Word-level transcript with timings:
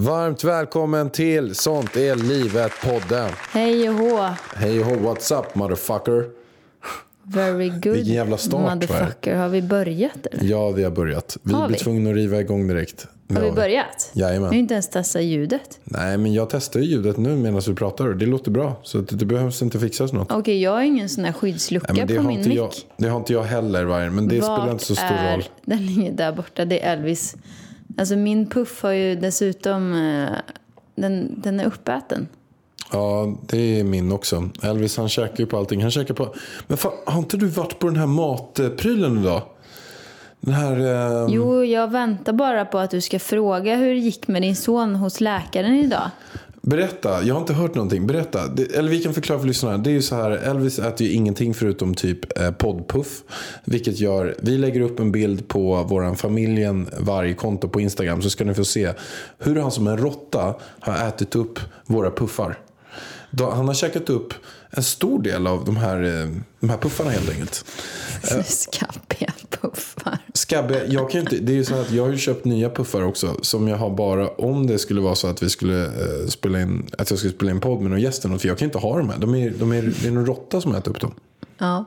Varmt 0.00 0.44
välkommen 0.44 1.10
till 1.10 1.54
Sånt 1.54 1.96
är 1.96 2.16
livet-podden. 2.16 3.30
Hej 3.50 3.88
och 3.88 3.94
hå. 3.94 4.28
Hej 4.54 4.82
ho, 4.82 4.90
what's 4.90 5.40
up 5.40 5.54
motherfucker? 5.54 6.28
Very 7.22 7.68
good. 7.68 7.92
Vilken 7.92 8.14
jävla 8.14 8.36
start? 8.36 8.74
Motherfucker. 8.74 9.36
Har 9.36 9.48
vi 9.48 9.62
börjat 9.62 10.26
eller? 10.26 10.44
Ja, 10.44 10.70
vi 10.70 10.84
har 10.84 10.90
börjat. 10.90 11.36
Vi 11.42 11.52
Har 11.52 11.66
blir 11.66 11.76
vi? 11.76 11.84
tvungna 11.84 12.10
att 12.10 12.16
riva 12.16 12.40
igång 12.40 12.68
direkt. 12.68 13.06
Har 13.34 13.40
vi 13.40 13.52
börjat? 13.52 14.10
Jajamän. 14.12 14.50
Vi 14.50 14.56
har 14.56 14.60
inte 14.60 14.74
ens 14.74 14.90
testat 14.90 15.22
ljudet. 15.22 15.78
Nej, 15.84 16.18
men 16.18 16.32
jag 16.32 16.50
testar 16.50 16.80
ju 16.80 16.86
ljudet 16.86 17.16
nu 17.16 17.36
medan 17.36 17.60
vi 17.66 17.74
pratar. 17.74 18.08
Det 18.08 18.26
låter 18.26 18.50
bra, 18.50 18.80
så 18.82 18.98
att 18.98 19.18
det 19.18 19.26
behövs 19.26 19.62
inte 19.62 19.78
fixas 19.78 20.12
något. 20.12 20.32
Okej, 20.32 20.62
jag 20.62 20.70
har 20.70 20.82
ingen 20.82 21.08
sån 21.08 21.24
här 21.24 21.32
skyddslucka 21.32 21.92
Nej, 21.92 22.04
det, 22.06 22.16
på 22.16 22.22
min 22.22 22.48
mick. 22.48 22.58
jag, 22.58 22.70
det 22.96 23.08
har 23.08 23.18
inte 23.18 23.32
jag 23.32 23.42
heller, 23.42 23.84
Vargen, 23.84 24.14
men 24.14 24.28
det 24.28 24.36
spelar 24.36 24.70
inte 24.70 24.84
så 24.84 24.94
stor 24.94 25.06
är... 25.06 25.32
roll. 25.32 25.44
Den 25.64 25.86
ligger 25.86 26.12
där 26.12 26.32
borta. 26.32 26.64
Det 26.64 26.80
är 26.84 26.92
Elvis. 26.92 27.36
Alltså 28.00 28.16
min 28.16 28.46
puff 28.46 28.82
har 28.82 28.90
ju 28.92 29.14
dessutom... 29.14 29.92
eh, 29.92 30.38
Den, 30.94 31.40
den 31.40 31.60
är 31.60 31.66
uppäten. 31.66 32.28
Ja, 32.92 33.34
det 33.46 33.80
är 33.80 33.84
min 33.84 34.12
också. 34.12 34.48
Elvis 34.62 34.96
han 34.96 35.08
käkar 35.08 35.38
ju 35.38 35.46
på 35.46 35.58
allting. 35.58 35.82
Han 35.82 35.90
käkar 35.90 36.14
på... 36.14 36.34
Men 36.66 36.78
fan, 36.78 36.92
har 37.06 37.18
inte 37.18 37.36
du 37.36 37.46
varit 37.46 37.78
på 37.78 37.86
den 37.86 37.96
här 37.96 38.06
matprylen 38.06 39.18
idag? 39.18 39.42
Den 40.40 40.54
här... 40.54 40.80
Eh... 40.80 41.26
Jo, 41.34 41.64
jag 41.64 41.90
väntar 41.90 42.32
bara 42.32 42.64
på 42.64 42.78
att 42.78 42.90
du 42.90 43.00
ska 43.00 43.18
fråga 43.18 43.76
hur 43.76 43.88
det 43.94 44.00
gick 44.00 44.28
med 44.28 44.42
din 44.42 44.56
son 44.56 44.94
hos 44.94 45.20
läkaren 45.20 45.74
idag. 45.74 46.10
Berätta, 46.62 47.22
jag 47.22 47.34
har 47.34 47.40
inte 47.40 47.52
hört 47.52 47.74
någonting. 47.74 48.06
Berätta. 48.06 48.48
Det, 48.48 48.76
eller 48.76 48.90
vi 48.90 49.02
kan 49.02 49.14
förklara 49.14 49.40
för 49.40 49.46
lyssnarna. 49.46 49.78
Det 49.78 49.90
är 49.90 49.92
ju 49.92 50.02
så 50.02 50.14
här, 50.14 50.30
Elvis 50.30 50.78
äter 50.78 51.06
ju 51.06 51.12
ingenting 51.12 51.54
förutom 51.54 51.94
typ 51.94 52.38
eh, 52.40 52.50
poddpuff. 52.50 53.22
Vilket 53.64 54.00
gör, 54.00 54.34
vi 54.42 54.58
lägger 54.58 54.80
upp 54.80 55.00
en 55.00 55.12
bild 55.12 55.48
på 55.48 55.82
våran 55.82 56.16
familjen 56.16 56.88
varje 56.98 57.34
konto 57.34 57.68
på 57.68 57.80
Instagram. 57.80 58.22
Så 58.22 58.30
ska 58.30 58.44
ni 58.44 58.54
få 58.54 58.64
se 58.64 58.92
hur 59.38 59.56
han 59.56 59.70
som 59.70 59.86
en 59.86 59.98
råtta 59.98 60.54
har 60.80 61.08
ätit 61.08 61.36
upp 61.36 61.58
våra 61.86 62.10
puffar. 62.10 62.58
Då, 63.30 63.50
han 63.50 63.68
har 63.68 63.74
käkat 63.74 64.10
upp 64.10 64.34
en 64.70 64.82
stor 64.82 65.22
del 65.22 65.46
av 65.46 65.64
de 65.64 65.76
här, 65.76 66.02
eh, 66.02 66.30
de 66.60 66.70
här 66.70 66.76
puffarna 66.76 67.10
helt 67.10 67.30
enkelt. 67.30 67.64
Skabbiga 68.44 69.32
puffar. 69.50 70.18
Skabbe, 70.34 70.86
jag 70.86 71.10
kan 71.10 71.20
inte, 71.20 71.36
det 71.36 71.52
är 71.52 71.56
ju 71.56 71.64
så 71.64 71.74
att 71.74 71.90
jag 71.90 72.02
har 72.02 72.10
ju 72.10 72.18
köpt 72.18 72.44
nya 72.44 72.70
puffar 72.70 73.02
också. 73.02 73.36
Som 73.42 73.68
jag 73.68 73.76
har 73.76 73.90
bara 73.90 74.28
om 74.28 74.66
det 74.66 74.78
skulle 74.78 75.00
vara 75.00 75.14
så 75.14 75.26
att 75.26 75.42
vi 75.42 75.48
skulle 75.48 75.84
eh, 75.84 76.26
spela 76.28 76.60
in, 76.60 76.86
att 76.98 77.10
jag 77.10 77.18
skulle 77.18 77.34
spela 77.34 77.50
in 77.50 77.60
podd 77.60 77.80
med 77.80 77.90
någon 77.90 78.00
gäst. 78.00 78.22
För 78.22 78.48
jag 78.48 78.58
kan 78.58 78.66
inte 78.66 78.78
ha 78.78 78.98
dem 78.98 79.10
här. 79.10 79.18
De 79.18 79.34
är, 79.34 79.50
de 79.50 79.72
är, 79.72 79.82
det 79.82 80.06
är 80.06 80.10
någon 80.10 80.26
råtta 80.26 80.60
som 80.60 80.74
äter 80.74 80.90
upp 80.90 81.00
dem. 81.00 81.14
Ja. 81.58 81.84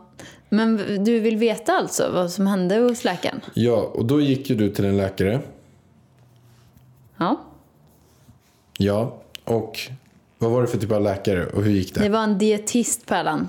Men 0.50 0.78
du 1.04 1.20
vill 1.20 1.38
veta 1.38 1.72
alltså 1.72 2.12
vad 2.14 2.32
som 2.32 2.48
hände 2.48 2.76
hos 2.76 3.04
läkaren? 3.04 3.42
Ja, 3.54 3.92
och 3.94 4.06
då 4.06 4.22
gick 4.22 4.50
ju 4.50 4.56
du 4.56 4.70
till 4.70 4.86
en 4.86 4.98
läkare. 4.98 5.42
Ja. 7.18 7.42
Ja, 8.78 9.22
och 9.44 9.80
vad 10.44 10.52
var 10.52 10.62
det 10.62 10.68
för 10.68 10.78
typ 10.78 10.92
av 10.92 11.02
läkare 11.02 11.46
och 11.46 11.64
hur 11.64 11.72
gick 11.72 11.94
det? 11.94 12.00
Det 12.00 12.10
var 12.10 12.24
en 12.24 12.38
dietist 12.38 13.06
Pärlan. 13.06 13.48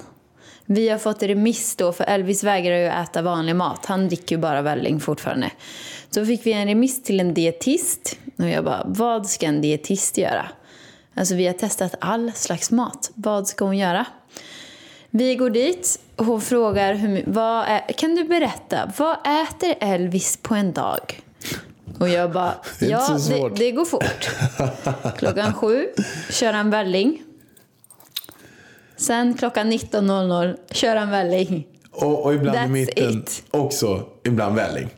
Vi 0.66 0.88
har 0.88 0.98
fått 0.98 1.22
remiss 1.22 1.76
då, 1.76 1.92
för 1.92 2.04
Elvis 2.04 2.44
vägrar 2.44 2.76
ju 2.76 2.86
äta 2.86 3.22
vanlig 3.22 3.56
mat. 3.56 3.86
Han 3.86 4.08
dricker 4.08 4.36
ju 4.36 4.40
bara 4.40 4.62
välling 4.62 5.00
fortfarande. 5.00 5.50
Så 6.10 6.26
fick 6.26 6.46
vi 6.46 6.52
en 6.52 6.66
remiss 6.66 7.02
till 7.02 7.20
en 7.20 7.34
dietist. 7.34 8.18
Och 8.38 8.48
jag 8.48 8.64
bara, 8.64 8.82
vad 8.86 9.26
ska 9.26 9.46
en 9.46 9.60
dietist 9.60 10.18
göra? 10.18 10.46
Alltså 11.14 11.34
vi 11.34 11.46
har 11.46 11.54
testat 11.54 11.94
all 12.00 12.32
slags 12.32 12.70
mat. 12.70 13.10
Vad 13.14 13.48
ska 13.48 13.64
hon 13.64 13.78
göra? 13.78 14.06
Vi 15.10 15.34
går 15.34 15.50
dit 15.50 16.00
och 16.16 16.24
hon 16.24 16.40
frågar, 16.40 16.94
hur, 16.94 17.24
vad 17.26 17.64
är, 17.66 17.92
kan 17.92 18.14
du 18.14 18.24
berätta, 18.24 18.92
vad 18.96 19.16
äter 19.42 19.74
Elvis 19.80 20.36
på 20.42 20.54
en 20.54 20.72
dag? 20.72 21.22
Och 21.98 22.08
jag 22.08 22.32
bara, 22.32 22.54
ja 22.80 23.08
det, 23.12 23.20
svårt." 23.20 23.56
det 23.56 23.70
går 23.70 23.84
fort. 23.84 24.30
Klockan 25.18 25.54
sju 25.54 25.86
kör 26.30 26.52
han 26.52 26.70
välling. 26.70 27.22
Sen 28.96 29.34
klockan 29.34 29.72
19.00 29.72 30.56
kör 30.70 30.96
han 30.96 31.10
välling. 31.10 31.66
Och, 31.92 32.24
och 32.24 32.34
ibland 32.34 32.56
i 32.56 32.60
That's 32.60 32.68
mitten 32.68 33.18
it. 33.18 33.44
också, 33.50 34.06
ibland 34.24 34.56
välling. 34.56 34.88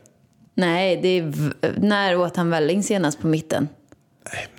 Nej, 0.53 0.99
det 1.01 1.07
är 1.07 1.33
när 1.79 2.17
åt 2.17 2.35
han 2.35 2.49
välling 2.49 2.83
senast 2.83 3.19
på 3.21 3.27
mitten? 3.27 3.67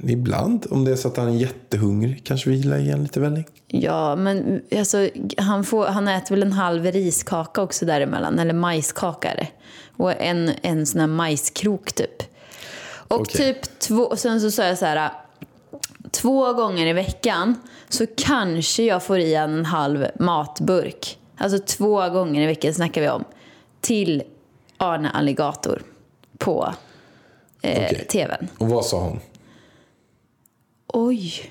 Ibland, 0.03 0.67
om 0.71 0.84
det 0.84 0.93
är 0.93 0.97
så 0.97 1.09
att 1.09 1.17
han 1.17 1.29
är 1.29 1.37
jättehungrig, 1.37 2.25
kanske 2.25 2.51
vi 2.51 2.56
gillar 2.56 2.79
igen 2.79 3.03
lite 3.03 3.21
välling. 3.21 3.45
Ja, 3.67 4.17
men 4.17 4.62
alltså, 4.77 5.09
han, 5.37 5.65
får, 5.65 5.87
han 5.87 6.09
äter 6.09 6.34
väl 6.34 6.43
en 6.43 6.53
halv 6.53 6.84
riskaka 6.84 7.62
också 7.62 7.87
däremellan, 7.87 8.39
eller 8.39 8.55
majskaka. 8.55 9.47
Och 9.97 10.23
en, 10.23 10.51
en 10.62 10.87
sån 10.87 11.01
här 11.01 11.06
majskrok 11.06 11.93
typ. 11.93 12.23
Och 13.09 13.21
Okej. 13.21 13.55
typ 13.55 13.79
två, 13.79 14.17
sen 14.17 14.41
så 14.41 14.51
sa 14.51 14.65
jag 14.65 14.79
så 14.79 14.84
här, 14.84 15.11
två 16.11 16.53
gånger 16.53 16.87
i 16.87 16.93
veckan 16.93 17.55
så 17.89 18.06
kanske 18.17 18.83
jag 18.83 19.03
får 19.03 19.19
i 19.19 19.35
en 19.35 19.65
halv 19.65 20.06
matburk. 20.19 21.19
Alltså 21.37 21.59
två 21.59 22.09
gånger 22.09 22.43
i 22.43 22.47
veckan 22.47 22.75
snackar 22.75 23.00
vi 23.00 23.09
om. 23.09 23.25
Till 23.81 24.23
Arne 24.77 25.11
Alligator 25.11 25.83
på 26.39 26.75
eh, 27.62 27.85
Okej. 27.85 28.06
tvn. 28.11 28.49
Och 28.59 28.69
vad 28.69 28.85
sa 28.85 29.00
hon? 29.00 29.21
Oj. 30.93 31.50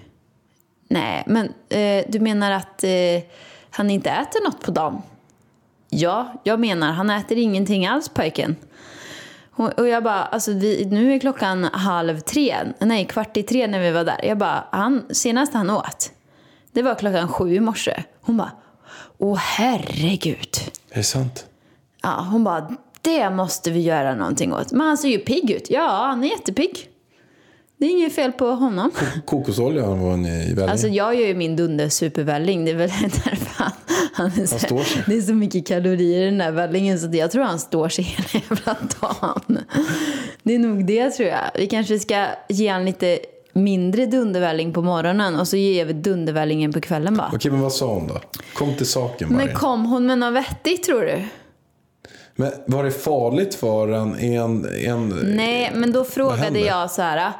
Nej, 0.87 1.23
men 1.27 1.53
eh, 1.69 2.05
du 2.09 2.19
menar 2.19 2.51
att 2.51 2.83
eh, 2.83 2.89
han 3.69 3.89
inte 3.89 4.09
äter 4.09 4.43
något 4.45 4.61
på 4.61 4.71
dagen? 4.71 5.01
Ja, 5.89 6.33
jag 6.43 6.59
menar 6.59 6.91
han 6.91 7.09
äter 7.09 7.37
ingenting 7.37 7.87
alls 7.87 8.09
pojken. 8.09 8.55
Och 9.51 9.87
jag 9.87 10.03
bara, 10.03 10.23
alltså 10.23 10.53
vi, 10.53 10.85
nu 10.85 11.13
är 11.13 11.19
klockan 11.19 11.63
halv 11.63 12.19
tre, 12.19 12.57
nej 12.79 13.05
kvart 13.05 13.37
i 13.37 13.43
tre 13.43 13.67
när 13.67 13.79
vi 13.79 13.91
var 13.91 14.03
där. 14.03 14.25
Jag 14.25 14.37
bara, 14.37 14.67
han, 14.71 15.05
senast 15.09 15.53
han 15.53 15.69
åt, 15.69 16.11
det 16.71 16.81
var 16.81 16.95
klockan 16.95 17.27
sju 17.27 17.55
i 17.55 17.59
morse. 17.59 18.03
Hon 18.21 18.37
bara, 18.37 18.51
åh 19.17 19.37
herregud. 19.37 20.57
Är 20.89 20.97
det 20.97 21.03
sant? 21.03 21.45
Ja, 22.01 22.27
hon 22.31 22.43
bara, 22.43 22.75
det 23.01 23.29
måste 23.29 23.71
vi 23.71 23.79
göra 23.79 24.15
någonting 24.15 24.53
åt. 24.53 24.71
Men 24.71 24.87
han 24.87 24.97
ser 24.97 25.09
ju 25.09 25.17
pigg 25.17 25.51
ut. 25.51 25.69
Ja, 25.69 25.87
han 25.87 26.23
är 26.23 26.27
jättepigg. 26.27 26.89
Det 27.79 27.85
är 27.85 27.89
inget 27.89 28.15
fel 28.15 28.31
på 28.31 28.45
honom. 28.45 28.91
Kokosolja 29.25 29.85
var 29.85 30.17
ni 30.17 30.29
i 30.29 30.53
välling? 30.53 30.69
Alltså 30.69 30.87
jag 30.87 31.15
gör 31.15 31.27
ju 31.27 31.35
min 31.35 31.55
dunder 31.55 31.89
supervälling. 31.89 32.65
Det 32.65 32.71
är 32.71 32.75
väl 32.75 32.89
därför 33.01 33.63
han, 33.63 33.71
han, 34.13 34.25
är 34.25 34.45
så, 34.45 34.59
sig. 34.59 35.03
Det 35.07 35.17
är 35.17 35.21
så 35.21 35.33
mycket 35.33 35.67
kalorier 35.67 36.21
i 36.21 36.25
den 36.25 36.37
där 36.37 36.51
vällingen 36.51 36.99
så 36.99 37.09
jag 37.11 37.31
tror 37.31 37.43
han 37.43 37.59
står 37.59 37.89
sig 37.89 38.03
hela 38.31 38.45
jävla 38.49 38.77
dagen. 39.01 39.59
Det 40.43 40.55
är 40.55 40.59
nog 40.59 40.85
det 40.85 41.09
tror 41.09 41.29
jag. 41.29 41.39
Vi 41.55 41.67
kanske 41.67 41.99
ska 41.99 42.25
ge 42.49 42.67
han 42.67 42.85
lite 42.85 43.19
mindre 43.53 44.05
dundervälling 44.05 44.73
på 44.73 44.81
morgonen 44.81 45.35
och 45.35 45.47
så 45.47 45.57
ger 45.57 45.85
vi 45.85 45.93
dundervällingen 45.93 46.73
på 46.73 46.81
kvällen 46.81 47.17
bara. 47.17 47.31
Okej, 47.33 47.51
men 47.51 47.61
vad 47.61 47.73
sa 47.73 47.93
hon 47.93 48.07
då? 48.07 48.21
Kom 48.53 48.75
till 48.75 48.85
saken 48.85 49.29
Men 49.29 49.37
Vargen. 49.37 49.55
kom 49.55 49.85
hon 49.85 50.05
med 50.05 50.17
något 50.17 50.33
vettigt 50.33 50.83
tror 50.83 51.01
du? 51.01 51.23
Men 52.35 52.51
var 52.65 52.83
det 52.83 52.91
farligt 52.91 53.55
för 53.55 53.87
en... 53.87 54.19
en, 54.19 54.65
en 54.85 55.09
Nej, 55.23 55.71
men 55.75 55.91
då 55.91 56.03
frågade 56.03 56.59
jag 56.59 56.91
så 56.91 57.01
här. 57.01 57.33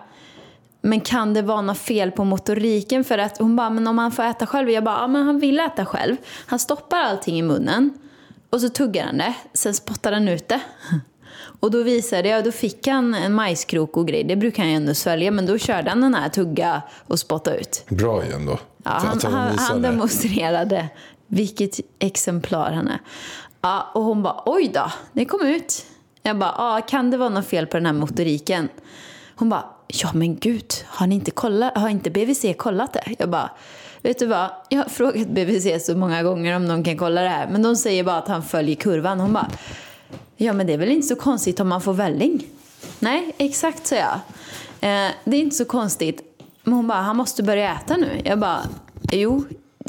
Men 0.88 1.02
kan 1.02 1.34
det 1.34 1.42
vara 1.42 1.62
något 1.62 1.78
fel 1.78 2.12
på 2.12 2.24
motoriken? 2.24 3.04
För 3.04 3.18
att 3.18 3.38
hon 3.38 3.56
bara, 3.56 3.70
men 3.70 3.88
om 3.88 3.98
han 3.98 4.12
får 4.12 4.24
äta 4.24 4.48
själv? 4.48 4.70
Jag 4.70 4.84
bara, 4.84 5.00
ja 5.00 5.08
men 5.08 5.26
han 5.26 5.40
vill 5.40 5.60
äta 5.60 5.86
själv. 5.86 6.16
Han 6.46 6.60
stoppar 6.60 6.98
allting 6.98 7.40
i 7.40 7.42
munnen. 7.42 7.94
Och 8.50 8.62
så 8.62 8.70
tuggar 8.70 9.06
han 9.06 9.18
det. 9.18 9.34
Sen 9.54 9.74
spottar 9.74 10.12
han 10.12 10.28
ut 10.28 10.48
det. 10.48 10.60
Och 11.60 11.72
då 11.72 11.84
visade 11.84 12.30
jag, 12.30 12.44
då 12.44 12.52
fick 12.52 12.88
han 12.88 13.14
en 13.14 13.34
majskrok 13.34 13.98
och 13.98 14.08
grej. 14.08 14.24
Det 14.24 14.36
brukar 14.36 14.64
han 14.64 14.70
ju 14.70 14.76
ändå 14.76 14.94
svälja. 14.94 15.32
Men 15.32 15.46
då 15.46 15.58
körde 15.58 15.90
han 15.90 16.02
den 16.02 16.14
här 16.14 16.30
tugga 16.30 16.82
och 17.08 17.20
spotta 17.20 17.56
ut. 17.56 17.86
Bra 17.90 18.26
ju 18.26 18.32
ändå. 18.32 18.60
Ja, 18.84 18.92
han, 18.92 19.34
han, 19.34 19.58
han 19.58 19.82
demonstrerade 19.82 20.90
vilket 21.28 21.80
exemplar 22.00 22.72
han 22.72 22.88
är. 22.88 23.00
Ja, 23.62 23.92
och 23.94 24.04
hon 24.04 24.24
bara, 24.24 24.44
oj 24.46 24.72
då, 24.74 24.92
det 25.12 25.26
kom 25.26 25.42
ut. 25.42 25.86
Jag 26.22 26.38
bara, 26.38 26.56
ja, 26.58 26.82
kan 26.88 27.12
det 27.12 27.18
vara 27.18 27.30
något 27.30 27.48
fel 27.48 27.68
på 27.68 27.78
den 27.78 27.86
här 27.86 27.94
motoriken? 27.94 28.70
Hon 29.36 29.50
bara, 29.50 29.66
ja 29.88 30.10
men 30.14 30.36
gud, 30.36 30.74
har, 30.86 31.08
ni 31.08 31.16
inte 31.16 31.32
kollat, 31.32 31.78
har 31.78 31.90
inte 31.90 32.10
BVC 32.10 32.46
kollat 32.58 32.94
det? 32.94 33.16
Jag 33.20 33.30
bara, 33.30 33.50
vet 34.02 34.20
du 34.20 34.26
vad? 34.26 34.50
Jag 34.70 34.84
har 34.84 34.90
frågat 34.90 35.28
BVC 35.28 35.86
så 35.86 35.98
många 35.98 36.24
gånger 36.24 36.56
om 36.56 36.68
de 36.68 36.84
kan 36.84 36.98
kolla 36.98 37.22
det 37.22 37.30
här. 37.30 37.48
Men 37.48 37.62
de 37.62 37.76
säger 37.76 38.04
bara 38.04 38.18
att 38.18 38.28
han 38.28 38.44
följer 38.44 38.76
kurvan. 38.76 39.20
Hon 39.20 39.34
bara, 39.34 39.52
ja 40.38 40.54
men 40.54 40.68
det 40.68 40.74
är 40.74 40.78
väl 40.78 40.92
inte 40.92 41.08
så 41.08 41.16
konstigt 41.16 41.60
om 41.60 41.68
man 41.68 41.82
får 41.82 41.94
välling? 41.94 42.46
Nej, 43.00 43.36
exakt 43.38 43.88
sa 43.88 43.96
jag. 43.96 44.14
Eh, 44.82 45.12
det 45.24 45.38
är 45.38 45.42
inte 45.42 45.56
så 45.56 45.66
konstigt. 45.66 46.22
Men 46.64 46.74
hon 46.74 46.88
bara, 46.88 47.02
han 47.02 47.18
måste 47.18 47.44
börja 47.44 47.76
äta 47.76 47.98
nu. 47.98 48.22
Jag 48.24 48.40
bara, 48.40 48.62
jo, 49.12 49.46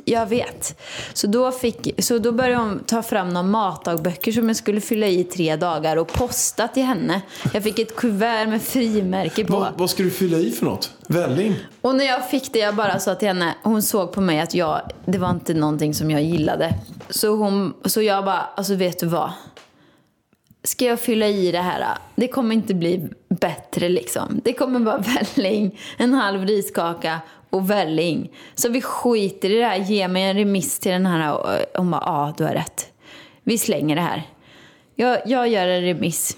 jag 0.09 0.27
vet. 0.27 0.81
Så 1.13 1.27
då, 1.27 1.53
fick, 1.53 2.05
så 2.05 2.19
då 2.19 2.33
började 2.33 2.57
hon 2.57 2.85
ta 2.87 3.03
fram 3.03 3.29
några 3.29 3.43
matdagböcker 3.47 4.33
som 4.33 4.49
jag 4.49 4.57
skulle 4.57 4.81
fylla 4.81 5.07
i 5.07 5.25
tre 5.25 5.57
dagar 5.57 5.97
och 5.97 6.09
posta 6.13 6.69
till 6.69 6.83
henne. 6.83 7.23
Jag 7.53 7.63
fick 7.63 7.79
ett 7.79 7.97
kuvert 7.97 8.47
med 8.47 8.63
frimärke 8.63 9.45
på. 9.45 9.53
Vad, 9.53 9.73
vad 9.77 9.91
ska 9.91 10.03
du 10.03 10.11
fylla 10.11 10.39
i 10.39 10.51
för 10.51 10.67
något? 10.67 10.91
Välling? 11.09 11.55
Och 11.81 11.97
när 11.97 12.05
jag 12.05 12.31
fick 12.31 12.53
det, 12.53 12.59
jag 12.59 12.75
bara 12.77 12.99
sa 12.99 13.15
till 13.15 13.29
henne, 13.29 13.55
hon 13.63 13.83
såg 13.83 14.13
på 14.13 14.21
mig 14.21 14.41
att 14.41 14.55
jag, 14.55 14.81
det 15.05 15.19
var 15.19 15.31
inte 15.31 15.55
någonting 15.55 15.95
som 15.95 16.11
jag 16.11 16.23
gillade. 16.23 16.75
Så, 17.11 17.37
hon, 17.37 17.75
så 17.85 18.03
jag 18.03 18.25
bara, 18.25 18.41
alltså 18.57 18.75
vet 18.75 19.01
du 19.01 19.07
vad? 19.07 19.31
Ska 20.65 20.85
jag 20.85 21.01
fylla 21.01 21.27
i 21.27 21.53
det 21.53 21.61
här? 21.61 21.99
Det 22.17 22.29
kommer 22.29 22.55
inte 22.55 22.75
bli 22.75 23.09
bättre 23.29 23.89
liksom. 23.89 24.41
Det 24.45 24.53
kommer 24.53 24.81
vara 24.81 24.99
välling, 25.35 25.81
en 25.97 26.15
halv 26.15 26.47
riskaka 26.47 27.21
och 27.51 27.71
välling. 27.71 28.33
Så 28.55 28.69
vi 28.69 28.83
skiter 28.83 29.51
i 29.51 29.55
det 29.55 29.65
här, 29.65 29.77
ge 29.77 30.09
mig 30.09 30.23
en 30.23 30.37
remiss 30.37 30.79
till 30.79 30.93
den 30.93 31.07
här. 31.07 31.35
Och 31.35 31.49
Hon 31.75 31.91
bara, 31.91 32.03
ja 32.07 32.35
du 32.39 32.45
har 32.45 32.53
rätt. 32.53 32.93
Vi 33.43 33.59
slänger 33.59 33.97
det 33.97 34.03
här. 34.03 34.23
Jag, 34.95 35.19
jag 35.27 35.49
gör 35.49 35.69
en 35.69 35.83
remiss. 35.83 36.37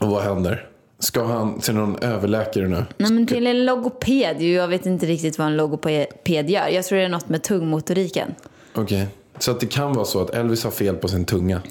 Och 0.00 0.08
vad 0.08 0.22
händer? 0.22 0.68
Ska 0.98 1.24
han 1.24 1.60
till 1.60 1.74
någon 1.74 1.98
överläkare 1.98 2.68
nu? 2.68 2.84
Nej, 2.96 3.12
men 3.12 3.26
till 3.26 3.46
en 3.46 3.64
logoped. 3.64 4.42
Jag 4.42 4.68
vet 4.68 4.86
inte 4.86 5.06
riktigt 5.06 5.38
vad 5.38 5.46
en 5.46 5.56
logoped 5.56 6.50
gör. 6.50 6.68
Jag 6.68 6.84
tror 6.84 6.98
det 6.98 7.04
är 7.04 7.08
något 7.08 7.28
med 7.28 7.42
tungmotoriken. 7.42 8.34
Okej. 8.74 9.06
Så 9.38 9.50
att 9.50 9.60
det 9.60 9.66
kan 9.66 9.92
vara 9.92 10.04
så 10.04 10.20
att 10.20 10.30
Elvis 10.30 10.64
har 10.64 10.70
fel 10.70 10.96
på 10.96 11.08
sin 11.08 11.24
tunga. 11.24 11.62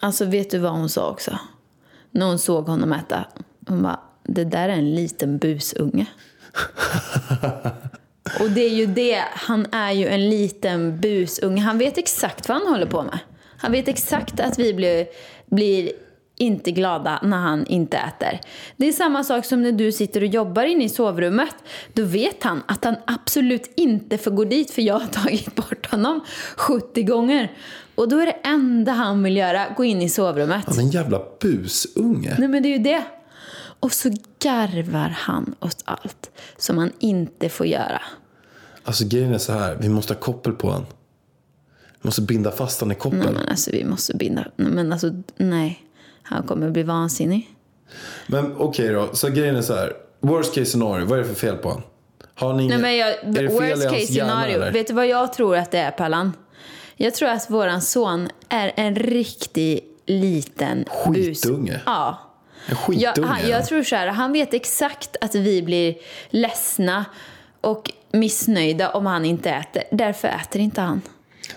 Alltså 0.00 0.24
vet 0.24 0.50
du 0.50 0.58
vad 0.58 0.72
hon 0.72 0.88
sa 0.88 1.10
också? 1.10 1.38
När 2.10 2.26
hon 2.26 2.38
såg 2.38 2.66
honom 2.66 2.92
äta. 2.92 3.24
Hon 3.68 3.82
bara, 3.82 4.00
det 4.22 4.44
där 4.44 4.68
är 4.68 4.72
en 4.72 4.94
liten 4.94 5.38
busunge. 5.38 6.06
Och 8.40 8.50
det 8.50 8.60
är 8.60 8.74
ju 8.74 8.86
det, 8.86 9.24
han 9.32 9.66
är 9.72 9.92
ju 9.92 10.06
en 10.06 10.30
liten 10.30 11.00
busunge. 11.00 11.60
Han 11.60 11.78
vet 11.78 11.98
exakt 11.98 12.48
vad 12.48 12.58
han 12.58 12.66
håller 12.66 12.86
på 12.86 13.02
med. 13.02 13.18
Han 13.56 13.72
vet 13.72 13.88
exakt 13.88 14.40
att 14.40 14.58
vi 14.58 14.74
blir, 14.74 15.06
blir 15.46 15.92
inte 16.36 16.70
glada 16.70 17.20
när 17.22 17.36
han 17.36 17.66
inte 17.66 17.96
äter. 17.96 18.40
Det 18.76 18.88
är 18.88 18.92
samma 18.92 19.24
sak 19.24 19.44
som 19.44 19.62
när 19.62 19.72
du 19.72 19.92
sitter 19.92 20.20
och 20.20 20.26
jobbar 20.26 20.64
inne 20.64 20.84
i 20.84 20.88
sovrummet. 20.88 21.54
Då 21.92 22.04
vet 22.04 22.42
han 22.42 22.62
att 22.68 22.84
han 22.84 22.96
absolut 23.06 23.72
inte 23.76 24.18
får 24.18 24.30
gå 24.30 24.44
dit 24.44 24.70
för 24.70 24.82
jag 24.82 24.98
har 24.98 25.06
tagit 25.22 25.54
bort 25.54 25.90
honom 25.90 26.20
70 26.56 27.02
gånger. 27.02 27.52
Och 27.94 28.08
då 28.08 28.18
är 28.18 28.26
det 28.26 28.36
enda 28.44 28.92
han 28.92 29.22
vill 29.22 29.36
göra 29.36 29.66
gå 29.76 29.84
in 29.84 30.02
i 30.02 30.08
sovrummet. 30.08 30.64
Han 30.66 30.78
är 30.78 30.82
en 30.82 30.90
jävla 30.90 31.22
busunge. 31.40 32.36
Nej 32.38 32.48
men 32.48 32.62
det 32.62 32.68
är 32.68 32.76
ju 32.78 32.78
det. 32.78 33.02
Och 33.80 33.92
så 33.92 34.10
garvar 34.42 35.08
han 35.08 35.54
åt 35.60 35.82
allt 35.84 36.30
som 36.56 36.78
han 36.78 36.92
inte 36.98 37.48
får 37.48 37.66
göra. 37.66 38.02
Alltså 38.84 39.04
grejen 39.04 39.34
är 39.34 39.38
så 39.38 39.52
här, 39.52 39.76
vi 39.80 39.88
måste 39.88 40.14
ha 40.14 40.20
koppel 40.20 40.52
på 40.52 40.70
han. 40.70 40.86
Vi 42.02 42.06
måste 42.06 42.22
binda 42.22 42.50
fast 42.50 42.80
han 42.80 42.92
i 42.92 42.94
koppel. 42.94 43.18
Nej 43.18 43.32
men 43.32 43.48
alltså 43.48 43.70
vi 43.70 43.84
måste 43.84 44.16
binda. 44.16 44.44
Nej, 44.56 44.70
men 44.70 44.92
alltså 44.92 45.10
nej. 45.36 45.82
Han 46.22 46.42
kommer 46.42 46.70
bli 46.70 46.82
vansinnig. 46.82 47.50
Men 48.26 48.56
okej 48.56 48.92
då, 48.92 49.08
så 49.12 49.28
grejen 49.28 49.56
är 49.56 49.62
så 49.62 49.74
här. 49.74 49.92
Worst 50.20 50.54
case 50.54 50.70
scenario, 50.70 51.06
vad 51.06 51.18
är 51.18 51.22
det 51.22 51.28
för 51.28 51.34
fel 51.34 51.56
på 51.56 51.70
han? 51.70 51.82
Har 52.34 52.52
ni 52.52 52.56
Nej 52.56 52.64
inget, 52.66 52.80
men 52.80 52.96
jag, 52.96 53.08
är 53.10 53.24
det 53.24 53.34
fel 53.34 53.44
i 53.44 53.48
worst 53.48 53.70
hans 53.70 53.84
case 53.84 54.12
hjärna, 54.12 54.30
scenario. 54.30 54.54
eller? 54.54 54.72
Vet 54.72 54.86
du 54.86 54.94
vad 54.94 55.06
jag 55.06 55.32
tror 55.32 55.56
att 55.56 55.70
det 55.70 55.78
är 55.78 55.90
Pallan? 55.90 56.32
Jag 56.96 57.14
tror 57.14 57.28
att 57.28 57.50
våran 57.50 57.82
son 57.82 58.28
är 58.48 58.72
en 58.76 58.94
riktig 58.96 59.80
liten 60.06 60.84
bus. 61.12 61.42
Skitunge? 61.42 61.80
Ja. 61.86 62.27
Jag, 62.88 63.18
han, 63.18 63.48
jag 63.48 63.66
tror 63.66 63.82
så 63.82 63.96
här, 63.96 64.06
han 64.06 64.32
vet 64.32 64.54
exakt 64.54 65.16
att 65.20 65.34
vi 65.34 65.62
blir 65.62 65.94
ledsna 66.30 67.04
och 67.60 67.92
missnöjda 68.12 68.90
om 68.90 69.06
han 69.06 69.24
inte 69.24 69.50
äter. 69.50 69.82
Därför 69.90 70.28
äter 70.28 70.60
inte 70.60 70.80
han. 70.80 71.00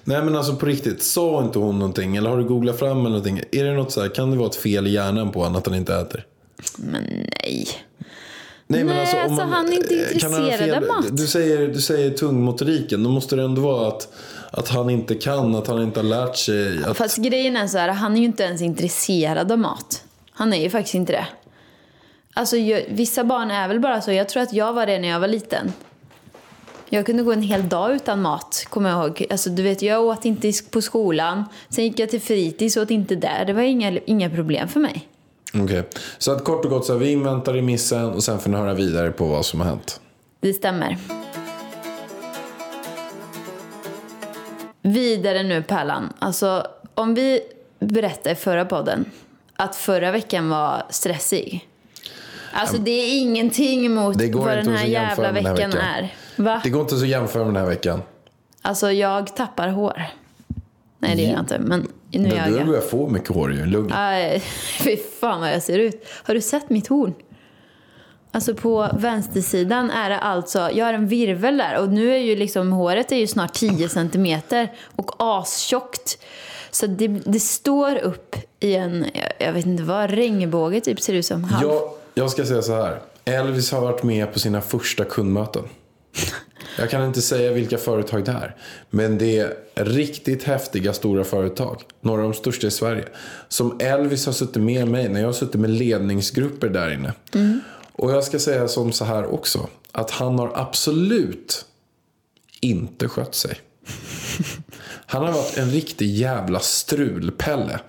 Nej 0.03 0.23
men 0.23 0.35
alltså 0.35 0.55
på 0.55 0.65
riktigt, 0.65 1.03
sa 1.03 1.43
inte 1.43 1.59
hon 1.59 1.79
någonting? 1.79 2.15
Eller 2.15 2.29
har 2.29 2.37
du 2.37 2.43
googlat 2.43 2.79
fram 2.79 2.99
eller 2.99 3.09
någonting? 3.09 3.41
Är 3.51 3.63
det 3.63 3.73
något 3.73 3.91
så 3.91 4.01
här, 4.01 4.09
kan 4.09 4.31
det 4.31 4.37
vara 4.37 4.49
ett 4.49 4.55
fel 4.55 4.87
i 4.87 4.89
hjärnan 4.89 5.31
på 5.31 5.39
honom 5.39 5.55
att 5.55 5.65
han 5.65 5.75
inte 5.75 5.95
äter? 5.95 6.25
Men 6.77 7.03
nej. 7.43 7.67
Nej, 8.67 8.83
Nej, 8.83 9.19
alltså, 9.19 9.41
han 9.41 9.67
är 9.67 9.73
inte 9.73 9.95
eh, 9.95 10.13
intresserad 10.13 10.83
av 10.83 10.87
mat. 10.87 11.17
Du 11.17 11.27
säger, 11.27 11.67
du 11.67 11.81
säger 11.81 12.09
tungmotoriken. 12.09 13.03
Då 13.03 13.09
måste 13.09 13.35
det 13.35 13.43
ändå 13.43 13.61
vara 13.61 13.87
att, 13.87 14.13
att 14.51 14.69
han 14.69 14.89
inte 14.89 15.15
kan, 15.15 15.55
att 15.55 15.67
han 15.67 15.81
inte 15.81 15.99
har 15.99 16.07
lärt 16.07 16.37
sig. 16.37 16.83
Att, 16.83 16.97
Fast 16.97 17.17
grejen 17.17 17.57
är 17.57 17.67
så 17.67 17.77
här, 17.77 17.89
han 17.89 18.13
är 18.13 18.17
ju 18.17 18.25
inte 18.25 18.43
ens 18.43 18.61
intresserad 18.61 19.51
av 19.51 19.59
mat. 19.59 20.03
Han 20.41 20.53
är 20.53 20.61
ju 20.61 20.69
faktiskt 20.69 20.95
inte 20.95 21.13
det. 21.13 21.25
Alltså 22.33 22.57
jag, 22.57 22.83
vissa 22.89 23.23
barn 23.23 23.51
är 23.51 23.67
väl 23.67 23.79
bara 23.79 24.01
så. 24.01 24.11
Jag 24.11 24.29
tror 24.29 24.43
att 24.43 24.53
jag 24.53 24.73
var 24.73 24.85
det 24.85 24.99
när 24.99 25.07
jag 25.07 25.19
var 25.19 25.27
liten. 25.27 25.73
Jag 26.89 27.05
kunde 27.05 27.23
gå 27.23 27.31
en 27.31 27.41
hel 27.41 27.69
dag 27.69 27.95
utan 27.95 28.21
mat, 28.21 28.65
kommer 28.69 28.89
jag 28.89 28.99
ihåg. 28.99 29.25
Alltså, 29.29 29.49
du 29.49 29.63
vet, 29.63 29.81
jag 29.81 30.03
åt 30.03 30.25
inte 30.25 30.51
på 30.71 30.81
skolan. 30.81 31.43
Sen 31.69 31.83
gick 31.83 31.99
jag 31.99 32.09
till 32.09 32.21
fritids 32.21 32.77
och 32.77 32.83
åt 32.83 32.91
inte 32.91 33.15
där. 33.15 33.45
Det 33.45 33.53
var 33.53 33.61
inga, 33.61 33.99
inga 34.05 34.29
problem 34.29 34.67
för 34.67 34.79
mig. 34.79 35.07
Okej. 35.53 35.83
Så 36.17 36.31
att 36.31 36.43
kort 36.43 36.65
och 36.65 36.71
gott, 36.71 36.85
så 36.85 36.93
här, 36.93 36.99
vi 36.99 37.11
inväntar 37.11 37.53
remissen 37.53 38.05
och 38.05 38.23
sen 38.23 38.39
får 38.39 38.49
ni 38.49 38.57
höra 38.57 38.73
vidare 38.73 39.11
på 39.11 39.25
vad 39.25 39.45
som 39.45 39.61
har 39.61 39.67
hänt. 39.67 40.01
Det 40.39 40.53
stämmer. 40.53 40.97
Vidare 44.81 45.43
nu 45.43 45.63
Pärlan. 45.63 46.13
Alltså, 46.19 46.67
om 46.93 47.13
vi 47.13 47.41
berättade 47.79 48.31
i 48.31 48.35
förra 48.35 48.65
podden 48.65 49.05
att 49.63 49.75
förra 49.75 50.11
veckan 50.11 50.49
var 50.49 50.83
stressig. 50.89 51.67
Alltså 52.53 52.77
det 52.77 52.91
är 52.91 53.19
ingenting 53.21 53.93
mot 53.93 54.15
vad 54.33 54.57
den 54.57 54.67
här 54.69 54.85
jävla 54.85 55.31
den 55.31 55.45
här 55.45 55.53
veckan 55.53 55.69
veckan. 55.71 55.85
är. 55.95 56.15
Va? 56.35 56.61
Det 56.63 56.69
går 56.69 56.81
inte 56.81 56.95
så 56.95 57.03
att 57.03 57.09
jämföra 57.09 57.43
med 57.45 57.53
den 57.53 57.63
här 57.63 57.69
veckan. 57.69 58.01
Alltså 58.61 58.91
jag 58.91 59.35
tappar 59.35 59.67
hår. 59.67 60.03
Nej 60.99 61.15
det 61.15 61.21
gör 61.21 61.31
jag 61.31 61.39
inte, 61.39 61.59
men 61.59 61.79
nu 62.11 62.19
Men 62.19 62.29
gör 62.29 62.45
du 62.45 62.51
har 62.51 62.57
jag. 62.57 62.67
börjat 62.67 62.89
få 62.89 63.07
mycket 63.09 63.29
hår 63.29 63.53
ju. 63.53 63.65
Lugn. 63.65 63.91
Aj, 63.93 64.39
Fy 64.79 64.97
fan 64.97 65.41
vad 65.41 65.51
jag 65.53 65.63
ser 65.63 65.79
ut. 65.79 66.05
Har 66.23 66.33
du 66.33 66.41
sett 66.41 66.69
mitt 66.69 66.87
horn? 66.87 67.13
Alltså 68.31 68.53
på 68.55 68.89
vänstersidan 68.93 69.91
är 69.91 70.09
det 70.09 70.19
alltså, 70.19 70.69
jag 70.73 70.85
har 70.85 70.93
en 70.93 71.07
virvel 71.07 71.57
där 71.57 71.77
och 71.77 71.89
nu 71.89 72.13
är 72.13 72.17
ju 72.17 72.35
liksom 72.35 72.71
håret 72.71 73.11
är 73.11 73.15
ju 73.15 73.27
snart 73.27 73.53
10 73.53 73.89
centimeter 73.89 74.71
och 74.95 75.11
astjockt. 75.19 76.17
Så 76.71 76.87
det, 76.87 77.07
det 77.07 77.39
står 77.39 77.97
upp 77.97 78.35
i 78.59 78.75
en, 78.75 79.05
jag- 79.13 79.47
jag 79.47 79.53
vet 79.53 79.65
inte 79.65 79.83
vad, 79.83 80.09
regnbåge 80.09 80.81
typ 80.81 81.01
ser 81.01 81.13
det 81.13 81.19
ut 81.19 81.25
som. 81.25 81.43
Halv. 81.43 81.67
Jag, 81.67 81.81
jag 82.13 82.29
ska 82.31 82.45
säga 82.45 82.61
så 82.61 82.73
här. 82.75 83.01
Elvis 83.25 83.71
har 83.71 83.81
varit 83.81 84.03
med 84.03 84.33
på 84.33 84.39
sina 84.39 84.61
första 84.61 85.03
kundmöten. 85.05 85.63
Jag 86.77 86.89
kan 86.89 87.05
inte 87.07 87.21
säga 87.21 87.51
vilka 87.51 87.77
företag 87.77 88.25
det 88.25 88.31
är. 88.31 88.55
Men 88.89 89.17
det 89.17 89.39
är 89.39 89.55
riktigt 89.75 90.43
häftiga 90.43 90.93
stora 90.93 91.23
företag. 91.23 91.81
Några 92.01 92.21
av 92.23 92.31
de 92.31 92.37
största 92.37 92.67
i 92.67 92.71
Sverige. 92.71 93.05
Som 93.47 93.77
Elvis 93.79 94.25
har 94.25 94.33
suttit 94.33 94.63
med 94.63 94.87
mig 94.87 95.09
när 95.09 95.19
jag 95.19 95.27
har 95.27 95.33
suttit 95.33 95.61
med 95.61 95.69
ledningsgrupper 95.69 96.69
där 96.69 96.93
inne. 96.93 97.13
Och 97.93 98.11
jag 98.11 98.23
ska 98.23 98.39
säga 98.39 98.67
som 98.67 98.91
så 98.91 99.05
här 99.05 99.33
också. 99.33 99.67
Att 99.91 100.11
han 100.11 100.39
har 100.39 100.51
absolut 100.55 101.65
inte 102.61 103.07
skött 103.07 103.35
sig. 103.35 103.55
Han 105.11 105.23
har 105.23 105.31
varit 105.31 105.57
en 105.57 105.69
riktig 105.69 106.15
jävla 106.15 106.59
strulpelle. 106.59 107.79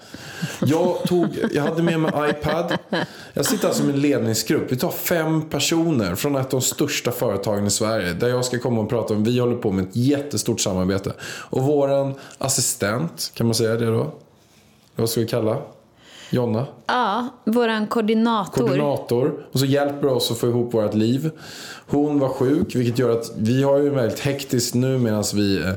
Jag, 0.60 1.02
tog, 1.06 1.38
jag 1.52 1.62
hade 1.62 1.82
med 1.82 2.00
mig 2.00 2.30
iPad. 2.30 2.78
Jag 3.32 3.46
sitter 3.46 3.68
alltså 3.68 3.84
med 3.84 3.94
en 3.94 4.00
ledningsgrupp. 4.00 4.72
Vi 4.72 4.76
tar 4.76 4.90
fem 4.90 5.42
personer 5.42 6.14
från 6.14 6.36
ett 6.36 6.44
av 6.44 6.50
de 6.50 6.60
största 6.60 7.12
företagen 7.12 7.66
i 7.66 7.70
Sverige. 7.70 8.12
Där 8.12 8.28
jag 8.28 8.44
ska 8.44 8.58
komma 8.58 8.80
och 8.80 8.88
prata 8.88 9.14
om. 9.14 9.24
Vi 9.24 9.38
håller 9.38 9.56
på 9.56 9.70
med 9.70 9.84
ett 9.84 9.96
jättestort 9.96 10.60
samarbete. 10.60 11.12
Och 11.22 11.62
våran 11.62 12.14
assistent, 12.38 13.30
kan 13.34 13.46
man 13.46 13.54
säga 13.54 13.74
det 13.74 13.86
då? 13.86 14.14
Vad 14.96 15.10
ska 15.10 15.20
vi 15.20 15.26
kalla? 15.26 15.58
Jonna? 16.30 16.66
Ja, 16.86 17.28
våran 17.44 17.86
koordinator. 17.86 18.66
koordinator 18.66 19.46
och 19.52 19.58
så 19.58 19.66
hjälper 19.66 20.08
oss 20.08 20.30
att 20.30 20.38
få 20.38 20.48
ihop 20.48 20.74
vårt 20.74 20.94
liv. 20.94 21.30
Hon 21.86 22.18
var 22.18 22.28
sjuk 22.28 22.74
vilket 22.74 22.98
gör 22.98 23.10
att 23.10 23.32
vi 23.36 23.62
har 23.62 23.78
ju 23.78 23.90
väldigt 23.90 24.20
hektiskt 24.20 24.74
nu 24.74 24.98
medan 24.98 25.24
vi 25.34 25.74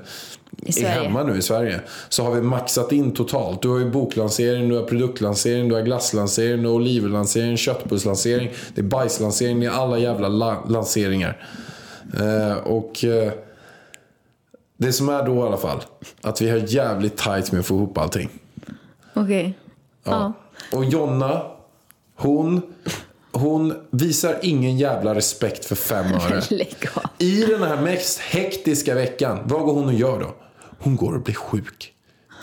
är 0.65 0.71
Sverige. 0.71 0.87
hemma 0.89 1.23
nu 1.23 1.37
i 1.37 1.41
Sverige. 1.41 1.79
Så 2.09 2.23
har 2.23 2.31
vi 2.31 2.41
maxat 2.41 2.91
in 2.91 3.13
totalt. 3.13 3.61
Du 3.61 3.69
har 3.69 3.79
ju 3.79 3.89
boklansering, 3.89 4.69
du 4.69 4.75
har 4.75 4.83
produktlansering, 4.83 5.69
du 5.69 5.75
har 5.75 5.81
glasslansering, 5.81 6.61
du 6.61 6.67
har 6.67 6.75
olivenlansering, 6.75 7.57
köttbullslansering, 7.57 8.51
det 8.75 8.81
är 8.81 8.85
bajslansering, 8.85 9.59
det 9.59 9.65
är 9.65 9.69
alla 9.71 9.97
jävla 9.97 10.27
la- 10.27 10.65
lanseringar. 10.69 11.47
Eh, 12.19 12.57
och 12.57 13.03
eh, 13.03 13.31
det 14.77 14.93
som 14.93 15.09
är 15.09 15.25
då 15.25 15.35
i 15.35 15.41
alla 15.41 15.57
fall, 15.57 15.83
att 16.21 16.41
vi 16.41 16.49
har 16.49 16.57
jävligt 16.57 17.17
tight 17.17 17.51
med 17.51 17.59
att 17.59 17.65
få 17.65 17.75
ihop 17.75 17.97
allting. 17.97 18.29
Okej. 19.13 19.53
Ja. 20.03 20.33
Och 20.71 20.85
Jonna, 20.85 21.41
hon, 22.15 22.61
hon 23.31 23.73
visar 23.89 24.39
ingen 24.41 24.77
jävla 24.77 25.15
respekt 25.15 25.65
för 25.65 25.75
fem 25.75 26.05
öre. 26.13 26.41
I 27.17 27.41
den 27.45 27.63
här 27.63 27.81
mest 27.81 28.19
hektiska 28.19 28.95
veckan, 28.95 29.39
vad 29.45 29.61
går 29.61 29.73
hon 29.73 29.85
och 29.85 29.93
gör 29.93 30.19
då? 30.19 30.35
Hon 30.85 30.95
går 30.95 31.15
och 31.15 31.21
blir 31.21 31.35
sjuk. 31.35 31.93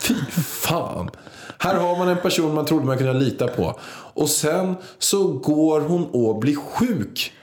Fy 0.01 0.13
fan. 0.41 1.09
Här 1.59 1.75
har 1.75 1.97
man 1.97 2.07
en 2.07 2.17
person 2.17 2.53
man 2.53 2.65
trodde 2.65 2.85
man 2.85 2.97
kunde 2.97 3.13
lita 3.13 3.47
på. 3.47 3.79
Och 4.13 4.29
sen 4.29 4.75
så 4.99 5.27
går 5.27 5.81
hon 5.81 6.05
och 6.05 6.39
blir 6.39 6.55
sjuk. 6.55 7.33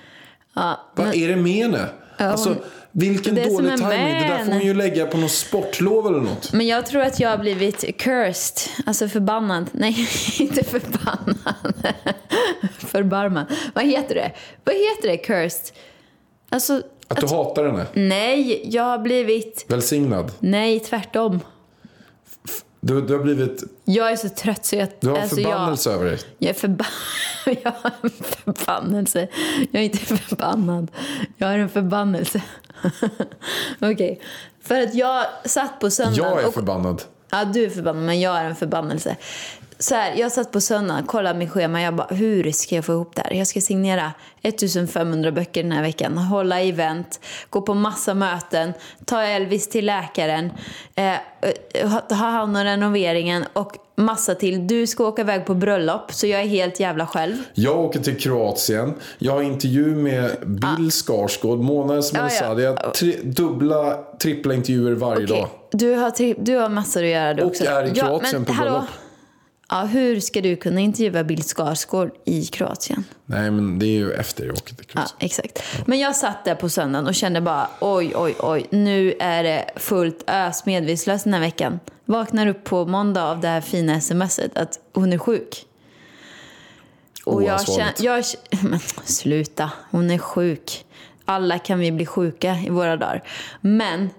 Ja, 0.54 0.80
Vad 0.97 1.14
är 1.14 1.28
det 1.28 1.37
med 1.37 1.52
henne? 1.52 1.88
Alltså, 2.16 2.57
vilken 2.92 3.35
Det 3.35 3.45
dålig 3.45 3.71
är 3.73 3.76
timing. 3.76 4.21
Det 4.21 4.28
där 4.28 4.45
får 4.45 4.52
hon 4.52 4.61
ju 4.61 4.75
lägga 4.75 5.07
på 5.07 5.16
något 5.16 5.30
sportlov 5.30 6.07
eller 6.07 6.21
något. 6.21 6.52
Men 6.52 6.66
jag 6.66 6.87
tror 6.87 7.02
att 7.02 7.21
jag 7.21 7.30
har 7.30 7.38
blivit 7.38 7.99
cursed. 7.99 8.71
Alltså 8.87 9.09
förbannad. 9.09 9.66
Nej, 9.73 10.09
inte 10.38 10.64
förbannad. 10.64 11.95
Förbarmad. 12.78 13.47
Vad 13.75 13.85
heter 13.85 14.14
det? 14.14 14.33
Vad 14.64 14.75
heter 14.75 15.09
det, 15.09 15.16
cursed? 15.16 15.76
Alltså, 16.49 16.83
Att 17.11 17.21
du 17.21 17.26
hatar 17.26 17.64
henne. 17.64 17.87
nej, 17.93 18.62
jag 18.64 18.83
har 18.83 18.99
blivit... 18.99 19.64
Välsignad. 19.69 20.33
Nej, 20.38 20.81
tvärtom. 20.81 21.40
Du, 22.81 23.00
du 23.00 23.14
har 23.17 23.23
blivit... 23.23 23.62
Jag 23.85 24.12
är 24.12 24.17
så 24.17 24.29
trött 24.29 24.64
så 24.64 24.76
jag... 24.76 24.88
Du 25.00 25.09
har 25.09 25.17
en 25.17 25.23
alltså 25.23 25.37
förbannelse 25.37 25.90
över 25.90 26.05
dig. 26.05 26.14
Jag, 26.14 26.23
jag 26.38 26.50
är 26.50 26.55
förba... 26.55 26.87
jag 27.45 27.73
har 27.83 27.93
en 28.02 28.11
förbannelse. 28.11 29.29
Jag 29.71 29.81
är 29.81 29.85
inte 29.85 29.99
förbannad. 29.99 30.90
Jag 31.37 31.49
har 31.49 31.59
en 31.59 31.69
förbannelse. 31.69 32.43
Okej. 33.81 34.21
För 34.62 34.81
att 34.81 34.95
jag 34.95 35.25
satt 35.45 35.81
på 35.81 35.90
söndagen 35.90 36.25
Jag 36.25 36.43
är 36.43 36.47
och 36.47 36.55
förbannad. 36.55 37.02
Ja, 37.31 37.45
du 37.45 37.64
är 37.64 37.71
förbannad, 37.71 38.02
men 38.02 38.21
jag 38.21 38.37
är 38.37 38.45
en 38.45 38.57
förbannelse. 38.57 39.17
Så 39.81 39.95
här, 39.95 40.15
jag 40.17 40.33
satt 40.33 40.51
på 40.53 40.61
söndagen, 40.61 41.07
kollade 41.07 41.39
mitt 41.39 41.51
schema. 41.51 41.83
Jag 41.83 41.95
bara, 41.95 42.07
hur 42.11 42.53
ska 42.53 42.75
jag 42.75 42.85
få 42.85 42.93
ihop 42.93 43.17
det 43.17 43.23
här? 43.23 43.33
Jag 43.35 43.47
ska 43.47 43.61
signera 43.61 44.13
1500 44.43 45.33
böcker 45.33 45.63
den 45.63 45.73
här 45.73 45.83
veckan, 45.83 46.19
hålla 46.19 46.61
event, 46.61 47.21
gå 47.51 47.61
på 47.63 47.75
massa 47.75 48.15
möten, 48.15 48.73
ta 49.05 49.23
Elvis 49.23 49.69
till 49.69 49.87
läkaren, 49.87 50.53
eh, 50.95 51.13
ha 51.89 52.03
ha 52.11 52.15
hand 52.31 52.57
om 52.57 52.65
renoveringen 52.65 53.45
och 53.53 53.73
massa 53.97 54.35
till. 54.35 54.67
Du 54.67 54.87
ska 54.87 55.07
åka 55.07 55.23
iväg 55.23 55.47
på 55.47 55.55
bröllop, 55.55 56.13
så 56.13 56.27
jag 56.27 56.41
är 56.41 56.47
helt 56.47 56.81
jävla 56.81 57.07
själv. 57.07 57.37
Jag 57.55 57.79
åker 57.81 58.01
till 58.01 58.17
Kroatien. 58.21 58.95
Jag 59.19 59.33
har 59.33 59.43
intervju 59.43 59.87
med 59.97 60.31
Bill 60.47 60.91
Skarsgård, 60.91 61.59
Mona 61.59 61.99
Esmeralda. 61.99 62.63
Jag 62.63 62.71
har 62.77 62.91
tre, 62.91 63.15
dubbla, 63.23 63.99
trippla 64.23 64.55
intervjuer 64.55 64.93
varje 64.93 65.25
Okej, 65.25 65.37
dag. 65.37 65.49
Du, 65.73 65.95
har 65.95 66.11
tri- 66.11 66.37
du 66.39 66.57
har 66.57 66.69
massor 66.69 67.03
att 67.03 67.09
göra 67.09 67.35
du 67.35 67.43
Och 67.43 67.51
också. 67.51 67.65
är 67.65 67.85
i 67.85 67.93
Ja, 67.95 68.05
Kroatien 68.07 68.33
men 68.33 68.45
på 68.45 68.53
hallå? 68.53 68.85
Ja, 69.71 69.85
hur 69.85 70.21
ska 70.21 70.41
du 70.41 70.57
kunna 70.57 70.81
intervjua 70.81 71.25
Bill 71.25 71.43
Skarsgård 71.43 72.11
i 72.25 72.47
Kroatien? 72.47 73.05
Nej, 73.27 73.50
men 73.50 73.79
det 73.79 73.87
är 73.87 73.99
ju 73.99 74.12
efter 74.12 74.45
jag 74.47 74.53
åker 74.57 74.75
till 74.75 74.87
Ja, 74.89 74.93
Kroatien. 74.93 75.17
exakt. 75.19 75.62
Men 75.87 75.99
jag 75.99 76.17
satt 76.17 76.45
där 76.45 76.55
på 76.55 76.69
söndagen 76.69 77.07
och 77.07 77.15
kände 77.15 77.41
bara 77.41 77.69
oj, 77.81 78.12
oj, 78.17 78.35
oj, 78.39 78.67
nu 78.71 79.15
är 79.21 79.43
det 79.43 79.71
fullt 79.77 80.25
ös 80.27 80.67
medvetslös 80.67 81.25
den 81.25 81.33
här 81.35 81.41
veckan. 81.41 81.81
Vaknar 82.05 82.47
upp 82.47 82.65
på 82.65 82.85
måndag 82.87 83.25
av 83.25 83.41
det 83.41 83.49
här 83.49 83.61
fina 83.61 84.00
smset 84.00 84.57
att 84.59 84.79
hon 84.95 85.12
är 85.12 85.19
sjuk. 85.19 85.67
Och 87.25 87.43
jag 87.43 87.67
känner, 87.67 87.95
jag, 87.99 88.25
men 88.62 88.81
sluta, 89.05 89.71
hon 89.91 90.11
är 90.11 90.19
sjuk. 90.19 90.85
Alla 91.25 91.59
kan 91.59 91.79
vi 91.79 91.93
bli 91.93 92.07
sjuka 92.07 92.57
i 92.67 92.71
våra 92.71 92.97
dagar. 92.97 93.23
Men 93.61 94.11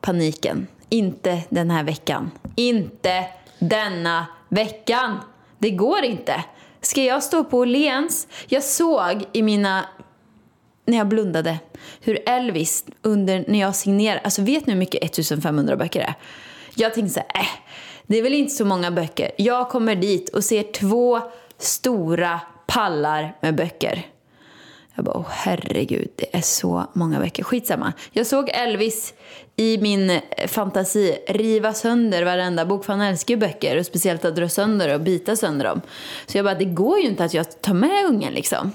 paniken, 0.00 0.66
inte 0.88 1.42
den 1.48 1.70
här 1.70 1.82
veckan. 1.84 2.30
Inte 2.56 3.24
denna 3.58 4.26
veckan. 4.50 5.16
Det 5.58 5.70
går 5.70 6.04
inte. 6.04 6.44
Ska 6.80 7.02
jag 7.02 7.22
stå 7.22 7.44
på 7.44 7.58
Åhléns? 7.58 8.28
Jag 8.48 8.64
såg 8.64 9.24
i 9.32 9.42
mina 9.42 9.84
när 10.86 10.98
jag 10.98 11.08
blundade 11.08 11.58
hur 12.00 12.28
Elvis 12.28 12.84
under 13.02 13.44
när 13.48 13.60
jag 13.60 13.76
signerade, 13.76 14.20
alltså 14.20 14.42
vet 14.42 14.66
ni 14.66 14.72
hur 14.72 14.78
mycket 14.78 15.04
1500 15.04 15.76
böcker 15.76 16.00
är? 16.00 16.14
Jag 16.74 16.94
tänkte 16.94 17.14
så 17.14 17.20
här, 17.28 17.42
äh, 17.42 17.48
det 18.06 18.18
är 18.18 18.22
väl 18.22 18.34
inte 18.34 18.54
så 18.54 18.64
många 18.64 18.90
böcker. 18.90 19.30
Jag 19.38 19.68
kommer 19.68 19.94
dit 19.94 20.28
och 20.28 20.44
ser 20.44 20.62
två 20.62 21.20
stora 21.58 22.40
pallar 22.66 23.36
med 23.40 23.54
böcker. 23.54 24.06
Jag 25.00 25.04
bara, 25.04 25.18
åh 25.18 25.26
herregud, 25.30 26.08
det 26.16 26.36
är 26.36 26.40
så 26.40 26.86
många 26.92 27.20
böcker. 27.20 27.42
Skitsamma. 27.42 27.92
Jag 28.12 28.26
såg 28.26 28.48
Elvis 28.48 29.14
i 29.56 29.78
min 29.78 30.10
eh, 30.10 30.20
fantasi 30.46 31.16
riva 31.28 31.72
sönder 31.74 32.24
varenda 32.24 32.66
bok, 32.66 32.84
för 32.84 32.92
han 32.92 33.02
älskar 33.02 33.34
ju 33.34 33.40
böcker. 33.40 33.78
Och 33.78 33.86
speciellt 33.86 34.24
att 34.24 34.36
dra 34.36 34.48
sönder 34.48 34.94
och 34.94 35.00
bita 35.00 35.36
sönder 35.36 35.64
dem. 35.64 35.80
Så 36.26 36.38
jag 36.38 36.44
bara, 36.44 36.54
det 36.54 36.64
går 36.64 36.98
ju 36.98 37.06
inte 37.06 37.24
att 37.24 37.34
jag 37.34 37.60
tar 37.60 37.74
med 37.74 38.06
ungen 38.06 38.32
liksom. 38.32 38.72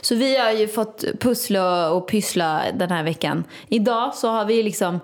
Så 0.00 0.14
vi 0.14 0.38
har 0.38 0.50
ju 0.50 0.68
fått 0.68 1.04
pussla 1.20 1.90
och 1.90 2.08
pyssla 2.08 2.62
den 2.74 2.90
här 2.90 3.04
veckan. 3.04 3.44
Idag 3.68 4.14
så 4.14 4.28
har 4.28 4.44
vi 4.44 4.62
liksom 4.62 5.00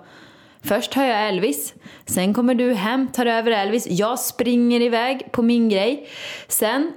Först 0.63 0.93
har 0.93 1.03
jag 1.03 1.27
Elvis, 1.27 1.73
sen 2.05 2.33
kommer 2.33 2.55
du 2.55 2.73
hem, 2.73 3.07
tar 3.07 3.25
över 3.25 3.51
Elvis. 3.51 3.87
Jag 3.89 4.19
springer 4.19 4.81
iväg 4.81 5.31
på 5.31 5.41
min 5.41 5.69
grej. 5.69 6.09
Sen 6.47 6.91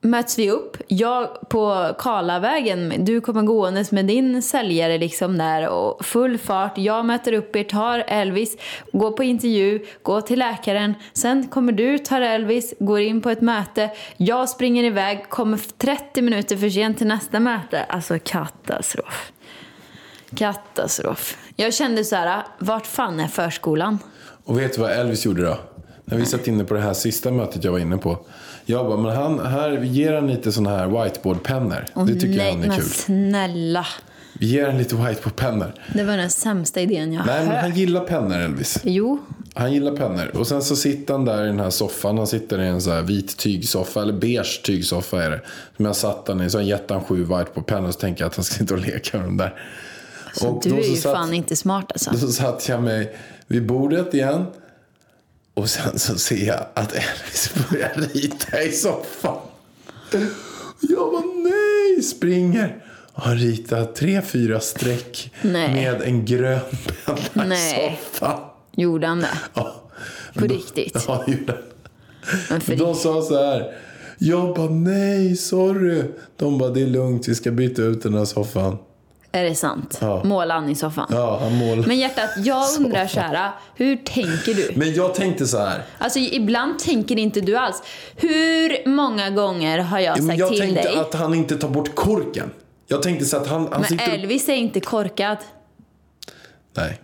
möts 0.00 0.38
vi 0.38 0.50
upp. 0.50 0.76
Jag 0.86 1.48
på 1.48 1.94
Karlavägen, 1.98 2.94
du 2.98 3.20
kommer 3.20 3.42
gåendes 3.42 3.92
med 3.92 4.06
din 4.06 4.42
säljare 4.42 4.98
liksom 4.98 5.38
där 5.38 5.68
och 5.68 6.04
full 6.04 6.38
fart. 6.38 6.78
Jag 6.78 7.06
möter 7.06 7.32
upp 7.32 7.56
er, 7.56 7.64
tar 7.64 8.04
Elvis, 8.08 8.56
går 8.92 9.10
på 9.10 9.24
intervju, 9.24 9.86
går 10.02 10.20
till 10.20 10.38
läkaren. 10.38 10.94
Sen 11.12 11.48
kommer 11.48 11.72
du, 11.72 11.98
tar 11.98 12.20
Elvis, 12.20 12.74
går 12.78 13.00
in 13.00 13.20
på 13.20 13.30
ett 13.30 13.40
möte. 13.40 13.90
Jag 14.16 14.48
springer 14.48 14.84
iväg, 14.84 15.28
kommer 15.28 15.60
30 15.78 16.22
minuter 16.22 16.56
för 16.56 16.70
sent 16.70 16.98
till 16.98 17.06
nästa 17.06 17.40
möte. 17.40 17.84
Alltså 17.84 18.18
katastrof. 18.24 19.32
Katastrof. 20.36 21.38
Jag 21.56 21.74
kände 21.74 22.04
så 22.04 22.16
här, 22.16 22.42
vart 22.58 22.86
fan 22.86 23.20
är 23.20 23.28
förskolan? 23.28 23.98
Och 24.44 24.58
vet 24.58 24.74
du 24.74 24.80
vad 24.80 24.90
Elvis 24.90 25.26
gjorde 25.26 25.42
då? 25.42 25.58
När 26.04 26.16
vi 26.16 26.26
satt 26.26 26.46
inne 26.46 26.64
på 26.64 26.74
det 26.74 26.80
här 26.80 26.94
sista 26.94 27.30
mötet 27.30 27.64
jag 27.64 27.72
var 27.72 27.78
inne 27.78 27.96
på. 27.96 28.26
Jag 28.70 28.86
bara, 28.86 28.96
men 28.96 29.16
han, 29.16 29.46
här, 29.46 29.70
ger 29.82 30.12
han 30.14 30.26
lite 30.26 30.52
såna 30.52 30.70
här 30.70 30.86
whiteboardpennor. 31.04 31.84
Det 32.06 32.14
tycker 32.14 32.26
Nej, 32.28 32.36
jag 32.36 32.52
han 32.52 32.62
är 32.64 32.68
men 32.68 32.76
kul. 32.76 32.86
snälla. 32.88 33.86
Vi 34.38 34.46
ger 34.46 34.66
han 34.66 34.78
lite 34.78 34.94
whiteboardpennor. 34.96 35.72
Det 35.94 36.04
var 36.04 36.16
den 36.16 36.30
sämsta 36.30 36.80
idén 36.80 37.12
jag 37.12 37.26
Nej, 37.26 37.46
men 37.46 37.56
han 37.56 37.74
gillar 37.74 38.00
pennor 38.00 38.36
Elvis. 38.38 38.78
Jo, 38.84 39.18
Han 39.54 39.72
gillar 39.72 39.96
pennor. 39.96 40.36
Och 40.36 40.46
sen 40.46 40.62
så 40.62 40.76
sitter 40.76 41.14
han 41.14 41.24
där 41.24 41.44
i 41.44 41.46
den 41.46 41.60
här 41.60 41.70
soffan. 41.70 42.18
Han 42.18 42.26
sitter 42.26 42.62
i 42.62 42.66
en 42.66 42.80
så 42.80 42.90
här 42.90 43.02
vit 43.02 43.36
tygsoffa, 43.36 44.02
eller 44.02 44.12
beige 44.12 44.60
tygsoffa 44.64 45.22
är 45.24 45.30
det. 45.30 45.40
Som 45.76 45.84
jag 45.84 45.96
satt 45.96 46.28
han 46.28 46.40
i. 46.40 46.50
Så 46.50 46.58
han 46.58 46.66
gett 46.66 46.90
han 46.90 47.04
sju 47.04 47.16
whiteboardpennor. 47.24 47.90
Så 47.90 47.98
tänker 48.00 48.22
jag 48.22 48.28
att 48.28 48.36
han 48.36 48.44
ska 48.44 48.54
sitta 48.54 48.74
och 48.74 48.80
leka 48.80 49.16
med 49.18 49.26
dem 49.26 49.36
där. 49.36 49.54
så 50.34 50.48
Och 50.48 50.62
du 50.64 50.70
är 50.74 50.90
ju 50.90 50.96
satt- 50.96 51.14
fan 51.14 51.34
inte 51.34 51.56
smart 51.56 51.92
alltså. 51.92 52.10
Då 52.10 52.16
så 52.18 52.28
satt 52.28 52.68
jag 52.68 52.82
mig 52.82 53.16
vid 53.46 53.66
bordet 53.66 54.14
igen. 54.14 54.44
Och 55.54 55.70
sen 55.70 55.98
så 55.98 56.18
ser 56.18 56.46
jag 56.46 56.66
att 56.74 56.92
Elvis 56.92 57.52
börjar 57.70 57.92
rita 58.14 58.62
i 58.62 58.72
soffan. 58.72 59.36
Jag 60.80 61.12
bara 61.12 61.24
nej, 61.44 62.02
springer. 62.02 62.84
Och 63.12 63.22
har 63.22 63.34
ritat 63.34 63.94
tre, 63.94 64.22
fyra 64.22 64.60
streck 64.60 65.32
Nej. 65.42 65.74
med 65.74 66.02
en 66.02 66.24
grön 66.24 66.60
penna 67.04 67.44
Nej. 67.44 67.98
i 68.02 68.06
soffan. 68.06 68.40
Gjorde 68.76 69.06
han 69.06 69.20
det? 69.20 69.38
Ja. 69.54 69.82
På 70.34 70.44
riktigt? 70.46 71.04
Ja, 71.08 71.24
gjorde 71.26 71.52
han. 72.48 72.60
Men 72.66 72.78
De 72.78 72.94
sa 72.94 73.22
så 73.22 73.44
här. 73.44 73.74
Jag 74.18 74.54
bara 74.56 74.70
nej, 74.70 75.36
sorry. 75.36 76.02
De 76.36 76.58
bara 76.58 76.70
det 76.70 76.82
är 76.82 76.86
lugnt, 76.86 77.28
vi 77.28 77.34
ska 77.34 77.50
byta 77.50 77.82
ut 77.82 78.02
den 78.02 78.14
här 78.14 78.24
soffan. 78.24 78.78
Är 79.32 79.44
det 79.44 79.54
sant? 79.54 79.98
Ja. 80.00 80.24
Måla 80.24 80.54
han 80.54 80.68
i 80.68 80.74
soffan? 80.74 81.06
Ja, 81.10 81.48
målade. 81.50 81.88
Men 81.88 81.98
hjärtat, 81.98 82.30
jag 82.36 82.64
undrar 82.78 83.06
så 83.06 83.20
här, 83.20 83.50
hur 83.74 83.96
tänker 83.96 84.54
du? 84.54 84.70
Men 84.76 84.94
jag 84.94 85.14
tänkte 85.14 85.46
så 85.46 85.58
här. 85.58 85.82
Alltså 85.98 86.18
ibland 86.18 86.78
tänker 86.78 87.18
inte 87.18 87.40
du 87.40 87.56
alls. 87.56 87.82
Hur 88.16 88.88
många 88.88 89.30
gånger 89.30 89.78
har 89.78 89.98
jag 90.00 90.16
Men 90.18 90.26
sagt 90.26 90.38
jag 90.38 90.48
till 90.48 90.60
tänkte 90.60 90.82
dig? 90.82 90.96
att 90.96 91.14
han 91.14 91.34
inte 91.34 91.56
tar 91.56 91.68
bort 91.68 91.94
korken. 91.94 92.50
Jag 92.86 93.02
tänkte 93.02 93.24
så 93.24 93.36
att 93.36 93.46
han, 93.46 93.60
han 93.60 93.80
Men 93.80 93.84
sitter... 93.84 94.12
Elvis 94.14 94.48
är 94.48 94.54
inte 94.54 94.80
korkad. 94.80 95.36
Nej. 96.74 97.00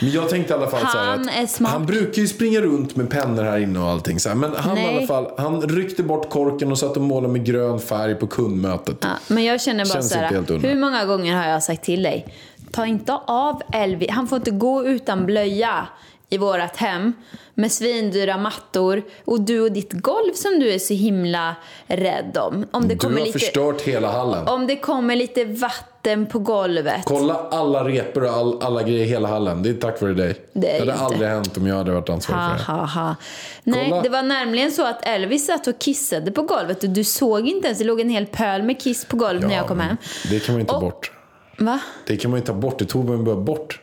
Men 0.00 0.10
jag 0.10 0.28
tänkte 0.28 0.54
i 0.54 0.56
alla 0.56 0.66
fall 0.70 0.80
så 0.80 0.98
Han 0.98 1.20
att 1.20 1.26
är 1.42 1.46
smart. 1.46 1.72
han 1.72 1.86
brukar 1.86 2.22
ju 2.22 2.28
springa 2.28 2.60
runt 2.60 2.96
med 2.96 3.10
pennor 3.10 3.42
här 3.42 3.58
inne 3.58 3.78
och 3.80 3.88
allting 3.88 4.20
så 4.20 4.28
här. 4.28 4.36
Men 4.36 4.54
han 4.56 4.78
i 4.78 4.86
alla 4.96 5.06
fall, 5.06 5.30
han 5.38 5.62
ryckte 5.62 6.02
bort 6.02 6.30
korken 6.30 6.70
och 6.72 6.78
satt 6.78 6.96
och 6.96 7.02
målade 7.02 7.32
med 7.32 7.44
grön 7.44 7.78
färg 7.80 8.14
på 8.14 8.26
kundmötet. 8.26 8.96
Ja, 9.00 9.08
men 9.28 9.44
jag 9.44 9.60
känner 9.60 9.84
bara 9.84 9.92
Känns 9.92 10.08
så 10.10 10.18
här, 10.18 10.58
hur 10.68 10.74
många 10.80 11.04
gånger 11.04 11.36
har 11.36 11.46
jag 11.48 11.62
sagt 11.62 11.84
till 11.84 12.02
dig? 12.02 12.34
Ta 12.72 12.86
inte 12.86 13.12
av 13.26 13.62
Elvis, 13.72 14.10
han 14.10 14.28
får 14.28 14.36
inte 14.36 14.50
gå 14.50 14.84
utan 14.86 15.26
blöja 15.26 15.86
i 16.30 16.38
vårat 16.38 16.76
hem 16.76 17.12
med 17.54 17.72
svindyra 17.72 18.36
mattor 18.38 19.02
och 19.24 19.40
du 19.40 19.60
och 19.60 19.72
ditt 19.72 19.92
golv 19.92 20.32
som 20.34 20.58
du 20.60 20.72
är 20.72 20.78
så 20.78 20.94
himla 20.94 21.54
rädd 21.86 22.38
om. 22.40 22.66
Om 22.70 22.88
det 22.88 22.94
Du 22.94 22.98
kommer 22.98 23.18
har 23.18 23.26
lite, 23.26 23.38
förstört 23.38 23.80
hela 23.82 24.12
hallen. 24.12 24.48
om 24.48 24.66
det 24.66 24.76
kommer 24.76 25.16
lite 25.16 25.44
vatten 25.44 25.86
vatten 26.02 26.26
på 26.26 26.38
golvet. 26.38 27.02
Kolla 27.04 27.34
alla 27.50 27.84
repor 27.88 28.24
och 28.24 28.30
all, 28.30 28.62
alla 28.62 28.82
grejer 28.82 29.04
i 29.04 29.08
hela 29.08 29.28
hallen. 29.28 29.62
Det 29.62 29.70
är 29.70 29.74
tack 29.74 30.00
vare 30.02 30.14
dig. 30.14 30.34
Det 30.52 30.70
är 30.76 30.78
hade 30.80 30.92
inte. 30.92 31.04
aldrig 31.04 31.28
hänt 31.28 31.56
om 31.56 31.66
jag 31.66 31.76
hade 31.76 31.92
varit 31.92 32.08
ansvarig 32.08 32.40
Ha, 32.40 32.48
för 32.58 32.72
det. 32.72 32.78
ha, 32.78 32.86
ha. 32.86 33.16
Nej, 33.64 33.86
Kolla. 33.90 34.02
det 34.02 34.08
var 34.08 34.22
nämligen 34.22 34.70
så 34.72 34.86
att 34.86 35.06
Elvis 35.06 35.46
satt 35.46 35.66
och 35.66 35.78
kissade 35.78 36.30
på 36.30 36.42
golvet 36.42 36.84
och 36.84 36.90
du 36.90 37.04
såg 37.04 37.48
inte 37.48 37.66
ens. 37.66 37.78
Det 37.78 37.84
låg 37.84 38.00
en 38.00 38.08
hel 38.10 38.26
pöl 38.26 38.62
med 38.62 38.80
kiss 38.80 39.04
på 39.04 39.16
golvet 39.16 39.48
när 39.48 39.56
jag 39.56 39.66
kom 39.66 39.80
hem. 39.80 39.96
Det 40.30 40.40
kan 40.40 40.54
man 40.54 40.60
ju 40.60 40.66
ta 40.66 40.74
Och- 40.74 40.80
bort. 40.82 41.12
Va? 41.58 41.80
Det 42.06 42.16
kan 42.16 42.30
man 42.30 42.40
ju 42.40 42.46
ta 42.46 42.52
bort. 42.52 42.78
Det 42.78 42.84
tog 42.84 43.04
man 43.08 43.24
bara 43.24 43.36
bort. 43.36 43.80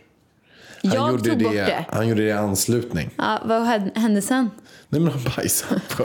Han 0.83 0.91
Jag 0.91 1.11
gjorde 1.11 1.23
tog 1.29 1.37
det, 1.37 1.43
bort 1.43 1.53
det. 1.53 1.85
Han 1.89 2.07
gjorde 2.07 2.21
det 2.21 2.27
i 2.27 2.31
anslutning. 2.31 3.09
Ja, 3.15 3.39
vad 3.45 3.61
hände 3.95 4.21
sen? 4.21 4.49
Nej 4.89 5.01
men 5.01 5.11
han 5.13 5.21
bajsade 5.37 5.81
på, 5.97 6.03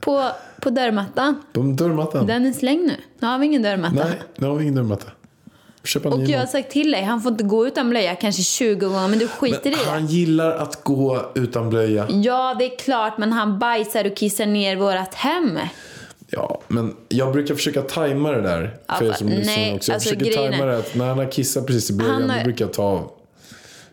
På, 0.00 0.28
på 0.60 0.70
dörrmattan. 0.70 1.42
på 1.52 1.60
dörrmattan. 1.60 2.26
Den 2.26 2.46
är 2.46 2.52
slängd 2.52 2.86
nu. 2.86 2.94
Nu 3.18 3.26
har 3.26 3.38
vi 3.38 3.46
ingen 3.46 3.62
dörrmatta. 3.62 3.94
Nej, 3.94 4.12
nu 4.36 4.46
har 4.46 4.54
vi 4.54 4.62
ingen 4.62 4.74
dörrmatta. 4.74 5.06
Köpa 5.88 6.08
Och 6.08 6.22
jag 6.24 6.38
har 6.38 6.46
sagt 6.46 6.70
till 6.70 6.90
dig, 6.90 7.02
han 7.02 7.22
får 7.22 7.32
inte 7.32 7.44
gå 7.44 7.66
utan 7.66 7.90
blöja 7.90 8.14
kanske 8.14 8.42
20 8.42 8.74
gånger, 8.88 9.08
men 9.08 9.18
du 9.18 9.28
skiter 9.28 9.66
i 9.66 9.70
Men 9.70 9.84
det. 9.84 9.90
han 9.90 10.06
gillar 10.06 10.50
att 10.50 10.84
gå 10.84 11.32
utan 11.34 11.70
blöja. 11.70 12.06
Ja, 12.10 12.56
det 12.58 12.64
är 12.64 12.76
klart, 12.78 13.18
men 13.18 13.32
han 13.32 13.58
bajsar 13.58 14.04
och 14.04 14.16
kissar 14.16 14.46
ner 14.46 14.76
vårat 14.76 15.14
hem. 15.14 15.58
Ja, 16.30 16.60
men 16.68 16.96
jag 17.08 17.32
brukar 17.32 17.54
försöka 17.54 17.82
tajma 17.82 18.30
det 18.32 18.42
där. 18.42 18.78
Ja, 18.86 18.94
För 18.94 19.04
er 19.04 19.12
som 19.12 19.26
nej, 19.26 19.74
också. 19.74 19.90
Jag 19.90 19.94
alltså, 19.94 20.10
försöker 20.10 20.32
tajma 20.32 20.64
det 20.64 20.78
att 20.78 20.94
när 20.94 21.08
han 21.08 21.18
har 21.18 21.30
kissat 21.32 21.66
precis 21.66 21.90
i 21.90 21.92
blöjan, 21.92 22.30
har- 22.30 22.38
då 22.38 22.44
brukar 22.44 22.64
jag 22.64 22.72
ta 22.74 22.82
av. 22.82 23.10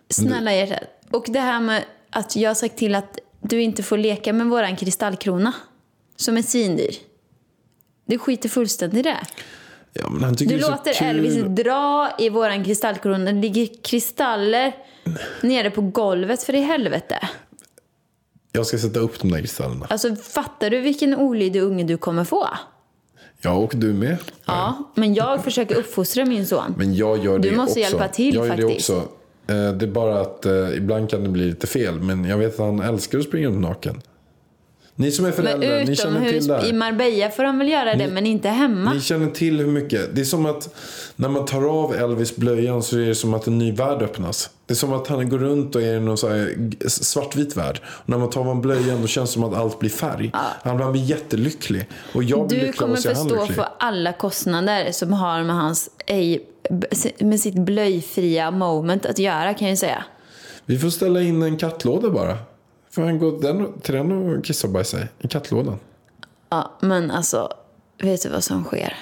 Snälla 0.10 0.54
hjärtat. 0.54 0.84
Och 1.12 1.26
det 1.28 1.40
här 1.40 1.60
med 1.60 1.84
att 2.10 2.36
jag 2.36 2.50
har 2.50 2.56
sagt 2.56 2.78
till 2.78 2.96
att 2.96 3.20
du 3.42 3.62
inte 3.62 3.84
får 3.84 3.98
leka 3.98 4.34
med 4.34 4.48
våran 4.48 4.76
kristallkrona. 4.76 5.54
Som 6.16 6.38
är 6.38 6.42
svindyr. 6.42 6.96
Du 8.06 8.18
skiter 8.18 8.50
fullständigt 8.50 9.00
i 9.00 9.10
det. 9.10 9.18
Ja, 10.00 10.10
men 10.10 10.24
han 10.24 10.36
tycker 10.36 10.52
Du 10.54 10.58
det 10.58 10.62
är 10.64 10.66
så 10.66 10.72
låter 10.72 10.94
kul. 10.94 11.08
Elvis 11.08 11.36
dra 11.48 12.10
i 12.20 12.30
våran 12.30 12.64
kristallkrona. 12.64 13.26
Det 13.32 13.42
ligger 13.42 13.70
kristaller 13.84 14.76
nere 15.42 15.70
på 15.70 15.82
golvet 15.82 16.44
för 16.44 16.56
i 16.56 16.62
helvete. 16.62 17.30
Jag 18.52 18.66
ska 18.66 18.78
sätta 18.78 19.00
upp 19.00 19.20
de 19.20 19.32
där 19.32 19.40
kristallerna. 19.40 19.86
Alltså 19.90 20.16
fattar 20.16 20.70
du 20.70 20.80
vilken 20.80 21.16
olydig 21.16 21.62
unge 21.62 21.84
du 21.84 21.98
kommer 21.98 22.24
få? 22.24 22.48
Ja, 23.42 23.52
och 23.54 23.74
du 23.76 23.94
med. 23.94 24.18
Ja, 24.46 24.92
men 24.96 25.14
jag 25.14 25.44
försöker 25.44 25.76
uppfostra 25.76 26.26
min 26.26 26.48
son. 26.48 26.76
Men 26.78 26.96
jag 26.96 27.26
gör 27.26 27.40
det 27.40 27.50
Du 27.50 27.56
måste 27.56 27.72
också. 27.72 27.80
hjälpa 27.80 28.08
till 28.08 28.36
jag 28.36 28.48
gör 28.48 28.58
faktiskt. 28.58 28.88
Det, 28.88 28.96
också. 28.96 29.10
Eh, 29.48 29.72
det 29.72 29.86
är 29.86 29.92
bara 29.92 30.22
att 30.22 30.46
eh, 30.46 30.70
ibland 30.78 31.10
kan 31.10 31.24
det 31.24 31.30
bli 31.30 31.46
lite 31.46 31.68
fel. 31.68 32.00
Men 32.00 32.26
jag 32.26 32.38
vet 32.38 32.54
att 32.54 32.66
han 32.66 32.80
älskar 32.82 33.18
att 33.18 33.24
springa 33.26 33.48
runt 33.48 33.62
naken. 33.62 34.02
Ni 34.98 35.12
som 35.12 35.26
är 35.26 35.30
Men 35.30 35.36
föräldrar, 35.36 35.86
ni 35.86 35.96
känner 35.96 36.30
till 36.30 36.48
det 36.48 36.54
här. 36.58 36.66
i 36.70 36.74
Marbella 36.74 37.30
får 37.30 37.44
han 37.44 37.58
väl 37.58 37.70
göra 37.70 37.96
det, 37.96 38.08
men 38.08 38.26
inte 38.26 38.50
hemma. 38.50 38.94
Ni 38.94 39.02
känner 39.02 39.28
till 39.32 39.60
hur 39.60 39.68
mycket. 39.68 40.16
Det 40.16 40.22
är 40.22 40.26
som 40.26 40.46
att 40.46 40.76
när 41.16 41.30
man 41.30 41.46
tar 41.46 41.64
av 41.64 41.96
Elvis 41.96 42.36
blöjan 42.36 42.84
så 42.84 42.98
är 42.98 43.06
det 43.06 43.16
som 43.16 43.34
att 43.34 43.48
en 43.48 43.58
ny 43.58 43.72
värld 43.72 44.02
öppnas. 44.02 44.50
Det 44.66 44.74
är 44.74 44.76
som 44.76 44.94
att 44.94 45.08
han 45.08 45.30
går 45.30 45.38
runt 45.38 45.76
och 45.76 45.82
är 45.82 45.96
i 45.96 46.00
någon 46.00 46.18
så 46.18 46.48
svartvit 46.88 47.58
värld. 47.58 47.82
Och 47.86 48.10
när 48.10 48.18
man 48.18 48.30
tar 48.30 48.40
av 48.42 48.48
honom 48.48 48.62
blöjan 48.62 49.02
då 49.02 49.08
känns 49.08 49.30
det 49.30 49.34
som 49.34 49.44
att 49.44 49.54
allt 49.54 49.80
blir 49.80 49.90
färg. 49.90 50.32
Han 50.64 50.92
blir 50.92 51.04
jättelycklig. 51.04 51.90
Och 52.14 52.24
jag 52.24 52.48
blir 52.48 52.60
Du 52.60 52.66
lycklig 52.66 52.80
kommer 52.80 52.94
att 52.94 53.02
se 53.02 53.10
få 53.10 53.16
han 53.20 53.30
stå 53.30 53.40
lycklig. 53.42 53.56
för 53.56 53.68
alla 53.80 54.14
kostnader 54.14 54.92
som 54.92 55.14
har 55.14 55.44
med 55.44 55.56
hans 55.56 55.90
ej, 56.06 56.46
med 57.20 57.40
sitt 57.40 57.56
blöjfria 57.56 58.52
moment 58.52 59.06
att 59.06 59.20
göra 59.20 59.54
kan 59.54 59.68
jag 59.68 59.74
ju 59.74 59.78
säga. 59.78 60.04
Vi 60.66 60.78
får 60.78 60.90
ställa 60.90 61.22
in 61.22 61.42
en 61.42 61.58
kattlåda 61.58 62.10
bara. 62.10 62.38
Får 62.96 63.02
han 63.02 63.20
gå 63.20 63.32
den, 63.32 63.80
till 63.80 63.94
den 63.94 64.12
och 64.12 64.46
kissa 64.46 64.68
och 64.68 64.74
bajsa 64.74 65.00
i? 65.00 65.04
I 65.20 65.28
kattlådan. 65.28 65.80
Ja, 66.50 66.78
men 66.80 67.12
alltså, 67.12 67.50
vet 68.02 68.24
du 68.24 68.30
vad 68.30 68.44
som 68.44 68.64
sker 68.64 68.98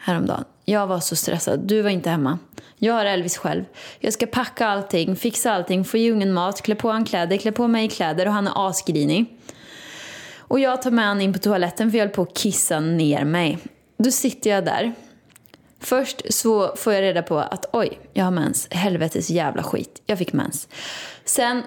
häromdagen? 0.00 0.44
Jag 0.64 0.86
var 0.86 1.00
så 1.00 1.16
stressad. 1.16 1.60
Du 1.60 1.82
var 1.82 1.90
inte 1.90 2.10
hemma. 2.10 2.38
Jag 2.76 2.94
har 2.94 3.04
Elvis 3.04 3.38
själv. 3.38 3.64
Jag 3.98 4.12
ska 4.12 4.26
packa 4.26 4.66
allting, 4.66 5.16
fixa 5.16 5.52
allting, 5.52 5.84
få 5.84 5.96
i 5.96 6.10
ungen 6.10 6.32
mat, 6.32 6.62
klä 6.62 6.74
på 6.74 6.90
han 6.90 7.04
kläder, 7.04 7.36
klä 7.36 7.52
på 7.52 7.68
mig 7.68 7.88
kläder 7.88 8.26
och 8.26 8.32
han 8.32 8.46
är 8.46 8.68
asgrinig. 8.68 9.40
Och 10.38 10.60
jag 10.60 10.82
tar 10.82 10.90
med 10.90 11.04
han 11.04 11.20
in 11.20 11.32
på 11.32 11.38
toaletten 11.38 11.90
för 11.90 11.98
jag 11.98 12.04
höll 12.04 12.14
på 12.14 12.22
att 12.22 12.34
kissa 12.34 12.80
ner 12.80 13.24
mig. 13.24 13.58
Då 13.98 14.10
sitter 14.10 14.50
jag 14.50 14.64
där. 14.64 14.94
Först 15.80 16.34
så 16.34 16.76
får 16.76 16.92
jag 16.92 17.02
reda 17.02 17.22
på 17.22 17.38
att 17.38 17.66
oj, 17.72 18.00
jag 18.12 18.24
har 18.24 18.30
mens. 18.30 18.68
Helvetes 18.70 19.30
jävla 19.30 19.62
skit. 19.62 20.02
Jag 20.06 20.18
fick 20.18 20.32
mens. 20.32 20.68
Sen 21.24 21.62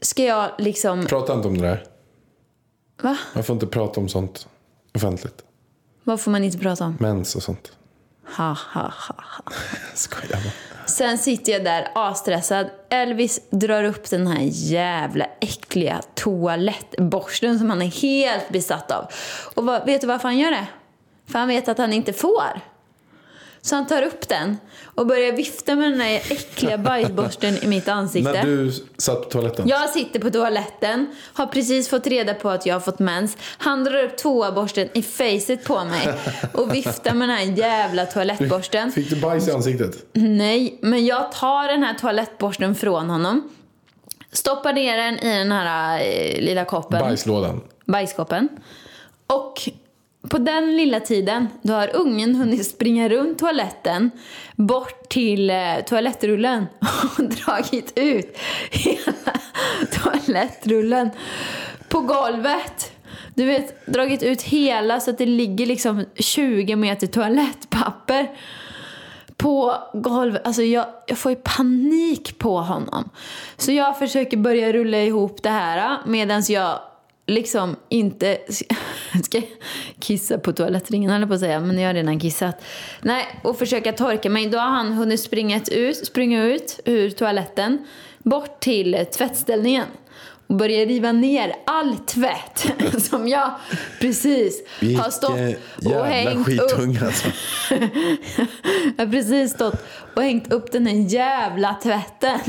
ska 0.00 0.24
jag 0.24 0.50
liksom... 0.58 1.06
Prata 1.06 1.34
inte 1.34 1.48
om 1.48 1.58
det 1.58 1.66
där. 1.66 1.84
Va? 3.02 3.16
Man 3.34 3.44
får 3.44 3.54
inte 3.54 3.66
prata 3.66 4.00
om 4.00 4.08
sånt 4.08 4.48
offentligt. 4.94 5.44
Vad 6.04 6.20
får 6.20 6.30
man 6.30 6.44
inte 6.44 6.58
prata 6.58 6.84
om? 6.84 6.96
Mens 7.00 7.36
och 7.36 7.42
sånt. 7.42 7.72
Ha, 8.36 8.56
ha, 8.74 8.82
ha, 8.82 9.14
ha. 9.18 9.52
Skojar 9.94 10.32
bara. 10.32 10.52
Sen 10.86 11.18
sitter 11.18 11.52
jag 11.52 11.64
där 11.64 11.88
asstressad. 11.94 12.70
Elvis 12.90 13.40
drar 13.50 13.84
upp 13.84 14.10
den 14.10 14.26
här 14.26 14.42
jävla 14.50 15.26
äckliga 15.40 16.00
toalettborsten 16.14 17.58
som 17.58 17.70
han 17.70 17.82
är 17.82 18.02
helt 18.02 18.48
besatt 18.48 18.90
av. 18.90 19.06
Och 19.54 19.64
vad, 19.64 19.86
vet 19.86 20.00
du 20.00 20.06
varför 20.06 20.28
han 20.28 20.38
gör 20.38 20.50
det? 20.50 20.66
För 21.26 21.38
han 21.38 21.48
vet 21.48 21.68
att 21.68 21.78
han 21.78 21.92
inte 21.92 22.12
får. 22.12 22.60
Så 23.68 23.74
han 23.74 23.86
tar 23.86 24.02
upp 24.02 24.28
den 24.28 24.56
och 24.94 25.06
börjar 25.06 25.32
vifta 25.32 25.74
med 25.74 25.92
den 25.92 26.00
här 26.00 26.14
äckliga 26.14 26.78
bajsborsten 26.88 27.54
i 27.62 27.66
mitt 27.66 27.88
ansikte. 27.88 28.32
När 28.32 28.42
du 28.42 28.72
satt 28.96 29.22
på 29.22 29.30
toaletten. 29.30 29.68
Jag 29.68 29.90
sitter 29.90 30.20
på 30.20 30.30
toaletten, 30.30 31.06
har 31.32 31.46
precis 31.46 31.88
fått 31.88 32.06
reda 32.06 32.34
på 32.34 32.48
att 32.50 32.66
jag 32.66 32.74
har 32.74 32.80
fått 32.80 32.98
mens. 32.98 33.36
Han 33.58 33.84
drar 33.84 34.04
upp 34.04 34.16
toaborsten 34.16 34.88
i 34.94 35.02
facet 35.02 35.64
på 35.64 35.84
mig 35.84 36.14
och 36.52 36.74
viftar 36.74 37.14
med 37.14 37.28
den 37.28 37.36
här 37.36 37.44
jävla 37.44 38.06
toalettborsten. 38.06 38.92
Fick 38.92 39.10
du 39.10 39.20
bajs 39.20 39.48
i 39.48 39.52
ansiktet? 39.52 40.06
Nej, 40.12 40.78
men 40.82 41.06
jag 41.06 41.32
tar 41.32 41.68
den 41.68 41.82
här 41.82 41.94
toalettborsten 41.94 42.74
från 42.74 43.10
honom. 43.10 43.48
Stoppar 44.32 44.72
ner 44.72 44.96
den 44.96 45.18
i 45.18 45.38
den 45.38 45.52
här 45.52 46.00
eh, 46.00 46.40
lilla 46.40 46.64
koppen. 46.64 47.00
Bajslådan. 47.00 47.60
Bajskoppen. 47.86 48.48
Och 49.26 49.68
på 50.30 50.38
den 50.38 50.76
lilla 50.76 51.00
tiden, 51.00 51.48
då 51.62 51.72
har 51.72 51.96
ungen 51.96 52.34
hunnit 52.34 52.66
springa 52.66 53.08
runt 53.08 53.38
toaletten 53.38 54.10
bort 54.56 55.08
till 55.08 55.50
eh, 55.50 55.56
toalettrullen 55.86 56.66
och 57.18 57.24
dragit 57.24 57.92
ut 57.96 58.38
hela 58.70 59.32
toalettrullen 60.02 61.10
på 61.88 62.00
golvet. 62.00 62.92
Du 63.34 63.44
vet, 63.44 63.86
dragit 63.86 64.22
ut 64.22 64.42
hela 64.42 65.00
så 65.00 65.10
att 65.10 65.18
det 65.18 65.26
ligger 65.26 65.66
liksom 65.66 66.04
20 66.14 66.76
meter 66.76 67.06
toalettpapper 67.06 68.28
på 69.36 69.74
golvet. 69.94 70.46
Alltså 70.46 70.62
jag, 70.62 70.86
jag 71.06 71.18
får 71.18 71.32
ju 71.32 71.36
panik 71.36 72.38
på 72.38 72.60
honom. 72.60 73.10
Så 73.56 73.72
jag 73.72 73.98
försöker 73.98 74.36
börja 74.36 74.72
rulla 74.72 74.98
ihop 74.98 75.42
det 75.42 75.50
här 75.50 75.92
eh, 75.92 75.98
medan 76.06 76.42
jag 76.48 76.80
liksom 77.28 77.76
inte 77.88 78.38
ska 79.24 79.42
kissa 80.00 80.38
på 80.38 80.52
toalettringen 80.52 81.10
eller 81.10 81.26
på 81.26 81.34
att 81.34 81.40
säga, 81.40 81.60
men 81.60 81.78
jag 81.78 81.88
har 81.88 81.94
redan 81.94 82.20
kissat. 82.20 82.62
Nej, 83.02 83.40
och 83.42 83.58
försöka 83.58 83.92
torka 83.92 84.30
mig. 84.30 84.46
Då 84.46 84.58
har 84.58 84.70
han 84.70 84.92
hunnit 84.92 85.20
springa 85.20 85.60
ut, 85.70 86.06
springa 86.06 86.44
ut 86.44 86.80
ur 86.84 87.10
toaletten 87.10 87.86
bort 88.18 88.60
till 88.60 89.06
tvättställningen 89.12 89.86
och 90.46 90.54
börja 90.54 90.84
riva 90.84 91.12
ner 91.12 91.54
all 91.66 91.96
tvätt 91.96 92.66
som 93.02 93.28
jag 93.28 93.50
precis 94.00 94.62
har 94.80 95.10
stått 95.10 95.30
och 95.30 95.90
jävla 95.90 96.04
hängt 96.04 96.48
upp. 96.48 96.70
skitunge 96.70 97.00
alltså. 97.06 97.28
Jag 98.96 99.06
har 99.06 99.12
precis 99.12 99.52
stått 99.52 99.84
och 100.14 100.22
hängt 100.22 100.52
upp 100.52 100.72
den 100.72 100.86
här 100.86 101.14
jävla 101.14 101.74
tvätten. 101.82 102.40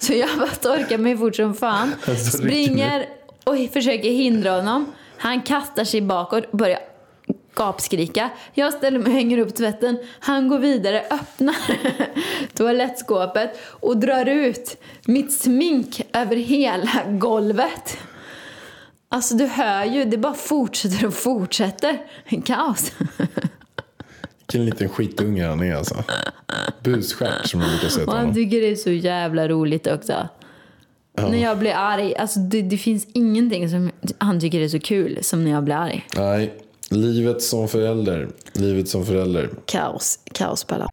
Så 0.00 0.12
jag 0.12 0.28
bara 0.38 0.48
torkar 0.48 0.98
mig 0.98 1.16
fort 1.16 1.36
som 1.36 1.54
fan. 1.54 1.94
Alltså, 2.08 2.38
Springer 2.38 3.17
och 3.48 3.72
försöker 3.72 4.10
hindra 4.10 4.50
honom. 4.56 4.92
Han 5.16 5.42
kastar 5.42 5.84
sig 5.84 6.00
bakåt 6.00 6.44
och 6.50 6.58
börjar 6.58 6.78
gapskrika. 7.54 8.30
Jag 8.54 8.72
ställer 8.72 8.98
mig 8.98 9.06
och 9.08 9.12
hänger 9.14 9.38
upp 9.38 9.54
tvätten. 9.54 9.98
Han 10.20 10.48
går 10.48 10.58
vidare, 10.58 11.04
öppnar 11.10 11.56
toalettskåpet 12.54 13.58
och 13.62 13.96
drar 13.96 14.26
ut 14.26 14.76
mitt 15.06 15.32
smink 15.32 16.02
över 16.12 16.36
hela 16.36 16.90
golvet. 17.08 17.98
Alltså 19.08 19.34
du 19.34 19.46
hör 19.46 19.84
ju, 19.84 20.04
det 20.04 20.18
bara 20.18 20.34
fortsätter 20.34 21.06
och 21.06 21.14
fortsätter. 21.14 21.98
Kaos. 22.44 22.92
Vilken 24.38 24.64
liten 24.64 24.88
skitunge 24.88 25.46
han 25.46 25.62
är 25.62 25.74
alltså. 25.74 26.04
Busstjärt 26.82 27.46
som 27.46 27.60
man 27.60 27.68
brukar 27.68 27.88
säga 27.88 27.98
till 27.98 28.08
Och 28.08 28.12
han 28.12 28.20
honom. 28.20 28.34
tycker 28.34 28.60
det 28.60 28.70
är 28.70 28.76
så 28.76 28.90
jävla 28.90 29.48
roligt 29.48 29.86
också. 29.86 30.28
När 31.20 31.42
jag 31.42 31.58
blir 31.58 31.72
arg, 31.74 32.16
alltså 32.16 32.38
det, 32.38 32.62
det 32.62 32.78
finns 32.78 33.06
ingenting 33.12 33.68
som 33.68 33.90
han 34.18 34.40
tycker 34.40 34.60
är 34.60 34.68
så 34.68 34.80
kul 34.80 35.18
som 35.22 35.44
när 35.44 35.50
jag 35.50 35.64
blir 35.64 35.74
arg. 35.74 36.06
Nej, 36.16 36.54
livet 36.90 37.42
som 37.42 37.68
förälder. 37.68 38.28
Livet 38.52 38.88
som 38.88 39.06
förälder. 39.06 39.50
Kaos, 39.66 40.18
kaos 40.32 40.64
på 40.64 40.74
alla. 40.74 40.88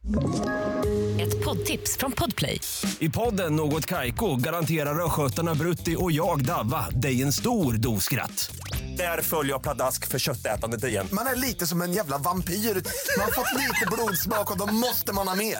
Ett 1.20 1.44
poddtips 1.44 1.96
från 1.96 2.12
Podplay. 2.12 2.60
I 2.98 3.08
podden 3.08 3.56
Något 3.56 3.86
Kaiko 3.86 4.36
garanterar 4.36 5.04
östgötarna 5.04 5.54
Brutti 5.54 5.96
och 5.98 6.12
jag, 6.12 6.44
Davva, 6.44 6.86
dig 6.90 7.22
en 7.22 7.32
stor 7.32 7.72
dos 7.72 8.04
skratt. 8.04 8.50
Där 8.96 9.22
följer 9.22 9.52
jag 9.52 9.62
pladask 9.62 10.06
för 10.08 10.18
köttätandet 10.18 10.84
igen. 10.84 11.06
Man 11.12 11.26
är 11.26 11.36
lite 11.36 11.66
som 11.66 11.82
en 11.82 11.92
jävla 11.92 12.18
vampyr. 12.18 12.52
Man 12.54 13.24
har 13.24 13.32
fått 13.32 13.52
lite 13.60 13.86
blodsmak 13.92 14.50
och 14.50 14.58
då 14.58 14.66
måste 14.66 15.12
man 15.12 15.28
ha 15.28 15.34
mer. 15.34 15.58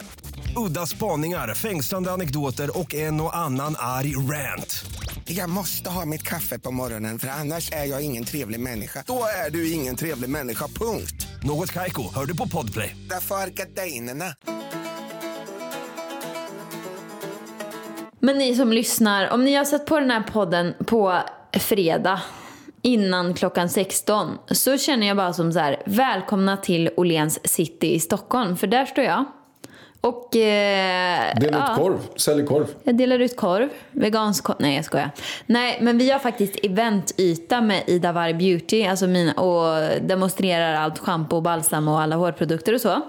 Udda 0.56 0.86
spaningar, 0.86 1.54
fängslande 1.54 2.12
anekdoter 2.12 2.78
och 2.78 2.94
en 2.94 3.20
och 3.20 3.36
annan 3.36 3.74
arg 3.78 4.16
rant. 4.16 4.84
Jag 5.24 5.50
måste 5.50 5.90
ha 5.90 6.04
mitt 6.04 6.22
kaffe 6.22 6.58
på 6.58 6.70
morgonen 6.70 7.18
för 7.18 7.28
annars 7.28 7.72
är 7.72 7.84
jag 7.84 8.02
ingen 8.02 8.24
trevlig 8.24 8.60
människa. 8.60 9.04
Då 9.06 9.24
är 9.46 9.50
du 9.50 9.72
ingen 9.72 9.96
trevlig 9.96 10.30
människa, 10.30 10.64
punkt. 10.66 11.26
Något 11.42 11.72
Kaiko, 11.72 12.02
hör 12.14 12.26
du 12.26 12.36
på 12.36 12.48
Podplay. 12.48 12.96
Därför 13.10 13.34
är 13.34 13.46
gardinerna. 13.48 14.24
Men 18.20 18.38
ni 18.38 18.54
som 18.54 18.72
lyssnar, 18.72 19.30
om 19.30 19.44
ni 19.44 19.54
har 19.54 19.64
sett 19.64 19.86
på 19.86 20.00
den 20.00 20.10
här 20.10 20.22
podden 20.22 20.74
på 20.86 21.22
fredag 21.52 22.20
innan 22.82 23.34
klockan 23.34 23.68
16 23.68 24.38
så 24.46 24.78
känner 24.78 25.06
jag 25.06 25.16
bara 25.16 25.32
som 25.32 25.52
så 25.52 25.58
här, 25.58 25.82
välkomna 25.86 26.56
till 26.56 26.90
Åhléns 26.96 27.48
city 27.48 27.94
i 27.94 28.00
Stockholm, 28.00 28.56
för 28.56 28.66
där 28.66 28.86
står 28.86 29.04
jag. 29.04 29.24
Och... 30.00 30.36
Eh, 30.36 31.34
Dela 31.40 31.58
ut 31.58 31.64
ja. 31.68 31.74
korv. 31.76 31.98
Sälj 32.16 32.46
korv. 32.46 32.66
Jag 32.82 32.96
delar 32.96 33.18
ut 33.18 33.36
korv. 33.36 33.68
Vegansk 33.90 34.44
korv. 34.44 34.56
Nej, 34.60 34.76
jag 34.76 34.84
skojar. 34.84 35.10
Nej, 35.46 35.78
men 35.80 35.98
vi 35.98 36.10
har 36.10 36.18
faktiskt 36.18 36.56
eventyta 36.62 37.60
med 37.60 37.82
Ida 37.86 38.12
Varg 38.12 38.34
Beauty 38.34 38.86
alltså 38.86 39.06
mina, 39.06 39.32
och 39.32 40.00
demonstrerar 40.00 40.74
allt 40.74 40.98
schampo, 40.98 41.40
balsam 41.40 41.88
och 41.88 42.00
alla 42.00 42.16
hårprodukter 42.16 42.74
och 42.74 42.80
så. 42.80 43.00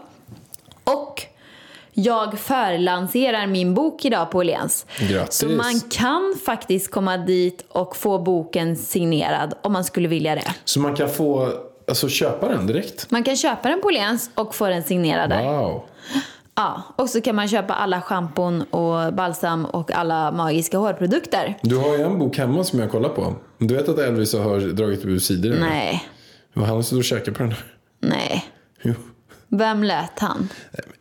Och 0.83 1.23
jag 1.93 2.39
förlanserar 2.39 3.47
min 3.47 3.73
bok 3.73 4.05
idag 4.05 4.31
på 4.31 4.37
Åhléns. 4.37 4.85
Grattis. 4.99 5.37
Så 5.37 5.47
man 5.47 5.79
kan 5.89 6.35
faktiskt 6.45 6.91
komma 6.91 7.17
dit 7.17 7.65
och 7.69 7.95
få 7.95 8.19
boken 8.19 8.75
signerad 8.75 9.53
om 9.61 9.73
man 9.73 9.83
skulle 9.83 10.07
vilja 10.07 10.35
det. 10.35 10.53
Så 10.65 10.79
man 10.79 10.95
kan 10.95 11.09
få, 11.09 11.53
alltså 11.87 12.09
köpa 12.09 12.47
den 12.47 12.67
direkt. 12.67 13.11
Man 13.11 13.23
kan 13.23 13.35
köpa 13.35 13.69
den 13.69 13.81
på 13.81 13.87
Åhléns 13.87 14.29
och 14.35 14.55
få 14.55 14.67
den 14.67 14.83
signerad 14.83 15.29
där. 15.29 15.43
Wow. 15.43 15.83
Ja, 16.57 16.81
och 16.95 17.09
så 17.09 17.21
kan 17.21 17.35
man 17.35 17.47
köpa 17.47 17.73
alla 17.73 18.01
schampon 18.01 18.61
och 18.61 19.13
balsam 19.13 19.65
och 19.65 19.91
alla 19.91 20.31
magiska 20.31 20.77
hårprodukter. 20.77 21.57
Du 21.61 21.77
har 21.77 21.97
ju 21.97 22.03
en 22.03 22.19
bok 22.19 22.37
hemma 22.37 22.63
som 22.63 22.79
jag 22.79 22.91
kollar 22.91 23.09
på. 23.09 23.33
Du 23.57 23.75
vet 23.75 23.89
att 23.89 23.99
Elvis 23.99 24.33
har 24.33 24.59
dragit 24.59 25.05
ur 25.05 25.19
sidor? 25.19 25.55
Nej, 25.59 26.03
Men 26.53 26.65
han 26.65 26.83
suttit 26.83 26.97
och 26.97 27.03
käkat 27.03 27.33
på 27.33 27.43
den. 27.43 27.53
nej. 27.99 28.45
Jo. 28.81 28.93
Vem 29.49 29.83
lät 29.83 30.19
han? 30.19 30.49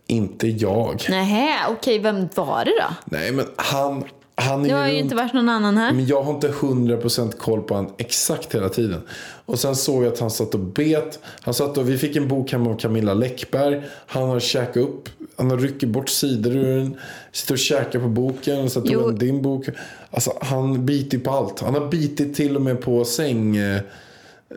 Inte 0.07 0.49
jag. 0.49 1.07
Nähä, 1.09 1.55
okej, 1.69 1.99
vem 1.99 2.29
var 2.35 2.65
det 2.65 2.73
då? 2.81 2.95
Nej, 3.05 3.33
men 3.33 3.47
han, 3.57 4.05
han 4.35 4.67
är 4.67 4.75
har 4.75 4.87
ju 4.89 4.99
inte 4.99 5.15
varit 5.15 5.33
någon 5.33 5.49
annan 5.49 5.77
här. 5.77 5.93
Men 5.93 6.07
jag 6.07 6.23
har 6.23 6.35
inte 6.35 6.49
100% 6.49 7.37
koll 7.37 7.63
på 7.63 7.75
han 7.75 7.91
exakt 7.99 8.55
hela 8.55 8.69
tiden. 8.69 9.03
Och 9.47 9.59
sen 9.59 9.77
såg 9.77 10.05
jag 10.05 10.13
att 10.13 10.19
han 10.21 10.31
satt 10.31 10.55
och 10.55 10.61
bet. 10.61 11.19
Han 11.41 11.55
satt 11.55 11.79
och, 11.79 11.89
vi 11.89 11.99
fick 11.99 12.17
en 12.17 12.29
bok 12.29 12.53
hemma 12.53 12.71
av 12.71 12.79
Camilla 12.79 13.15
Läckberg. 13.15 13.83
Han 14.07 14.23
har 14.29 14.41
käkat 14.41 14.77
upp, 14.77 15.09
han 15.37 15.59
ryckt 15.59 15.85
bort 15.85 16.09
sidor 16.09 16.57
ur 16.57 16.77
den. 16.79 16.97
Sitter 17.33 17.55
och 17.55 17.59
käkar 17.59 17.99
på 18.01 18.09
boken. 18.09 18.71
Så 18.71 18.81
tog 18.81 19.03
han 19.03 19.19
din 19.19 19.43
bok. 19.43 19.67
Alltså 20.11 20.33
han 20.41 20.87
biter 20.87 21.19
på 21.19 21.31
allt. 21.31 21.61
Han 21.61 21.75
har 21.75 21.89
bitit 21.89 22.35
till 22.35 22.57
och 22.57 22.63
med 22.63 22.81
på 22.81 23.05
säng. 23.05 23.57
eh, 23.57 23.81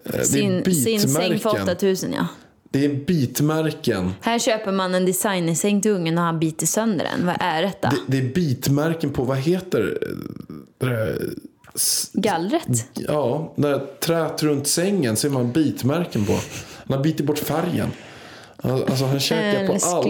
det 0.04 0.18
är 0.18 0.24
Sin, 0.24 0.64
sin 0.76 1.00
säng 1.00 1.40
för 1.40 1.52
bitmärken. 1.52 1.70
8000 1.70 2.14
ja. 2.14 2.28
Det 2.72 2.86
är 2.86 2.90
bitmärken. 2.94 4.12
Här 4.22 4.40
köper 4.40 4.72
man 4.72 4.96
en 4.96 5.06
designersäng 5.06 5.82
till 5.82 5.92
ungen 5.92 6.18
och 6.18 6.24
han 6.24 6.40
biter 6.40 6.66
sönder 6.66 7.06
den. 7.18 7.26
Vad 7.26 7.36
är 7.40 7.62
detta? 7.62 7.90
Det, 7.90 7.98
det 8.08 8.18
är 8.28 8.34
bitmärken 8.34 9.10
på, 9.10 9.24
vad 9.24 9.38
heter 9.38 9.80
det? 9.82 9.98
där, 10.88 11.20
s- 11.76 12.10
Gallret? 12.14 12.86
Ja, 12.94 13.54
det 13.56 13.68
där 13.68 13.82
trät 14.00 14.44
runt 14.44 14.68
sängen 14.68 15.16
ser 15.16 15.30
man 15.30 15.52
bitmärken 15.52 16.26
på. 16.26 16.34
Han 16.88 16.98
har 16.98 17.04
bitit 17.04 17.26
bort 17.26 17.40
färgen. 17.40 17.88
Alltså 18.64 19.06
han 19.06 19.20
käkar 19.20 19.68
på 19.68 19.74
allt 19.74 20.06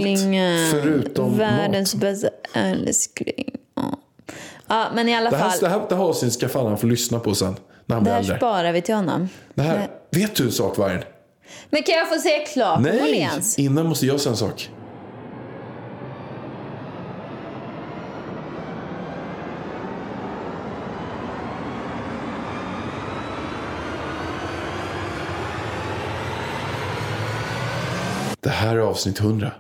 förutom 0.71 1.37
Världens 1.37 1.93
mat. 1.95 2.01
bästa 2.01 2.29
älskling. 2.53 3.55
Ja. 3.75 3.99
ja, 4.67 4.87
men 4.95 5.09
i 5.09 5.15
alla 5.15 5.29
Det 5.29 5.37
här, 5.37 5.49
fall. 5.49 5.59
det 5.59 5.67
här, 5.69 5.85
det 5.89 5.95
här 5.95 6.03
avsnittet 6.03 6.33
ska 6.33 6.49
fan 6.49 6.65
han 6.65 6.77
få 6.77 6.87
lyssna 6.87 7.19
på 7.19 7.35
sen. 7.35 7.55
När 7.85 7.95
han 7.95 8.03
Det 8.03 8.11
här 8.11 8.19
äldre. 8.19 8.37
sparar 8.37 8.71
vi 8.71 8.81
till 8.81 8.95
honom. 8.95 9.29
Det 9.53 9.61
här, 9.61 9.87
vet 10.11 10.35
du 10.35 10.43
en 10.43 10.51
sak 10.51 10.77
Vargen? 10.77 11.03
Men 11.69 11.83
kan 11.83 11.95
jag 11.95 12.09
få 12.09 12.19
säga 12.19 12.45
klart 12.45 12.79
Nej, 12.81 13.29
innan 13.57 13.85
måste 13.85 14.05
jag 14.05 14.19
säga 14.19 14.31
en 14.31 14.37
sak. 14.37 14.69
Det 28.49 28.53
här 28.53 28.75
är 28.75 28.79
avsnitt 28.79 29.19
100. 29.19 29.51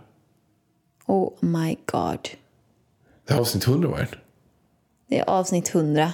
Oh 1.05 1.33
my 1.39 1.77
god. 1.85 2.29
Det 3.27 3.33
är 3.33 3.39
avsnitt 3.39 3.67
100 3.67 3.89
Vargen. 3.89 4.07
Det 5.09 5.19
är 5.19 5.29
avsnitt 5.29 5.75
100. 5.75 6.13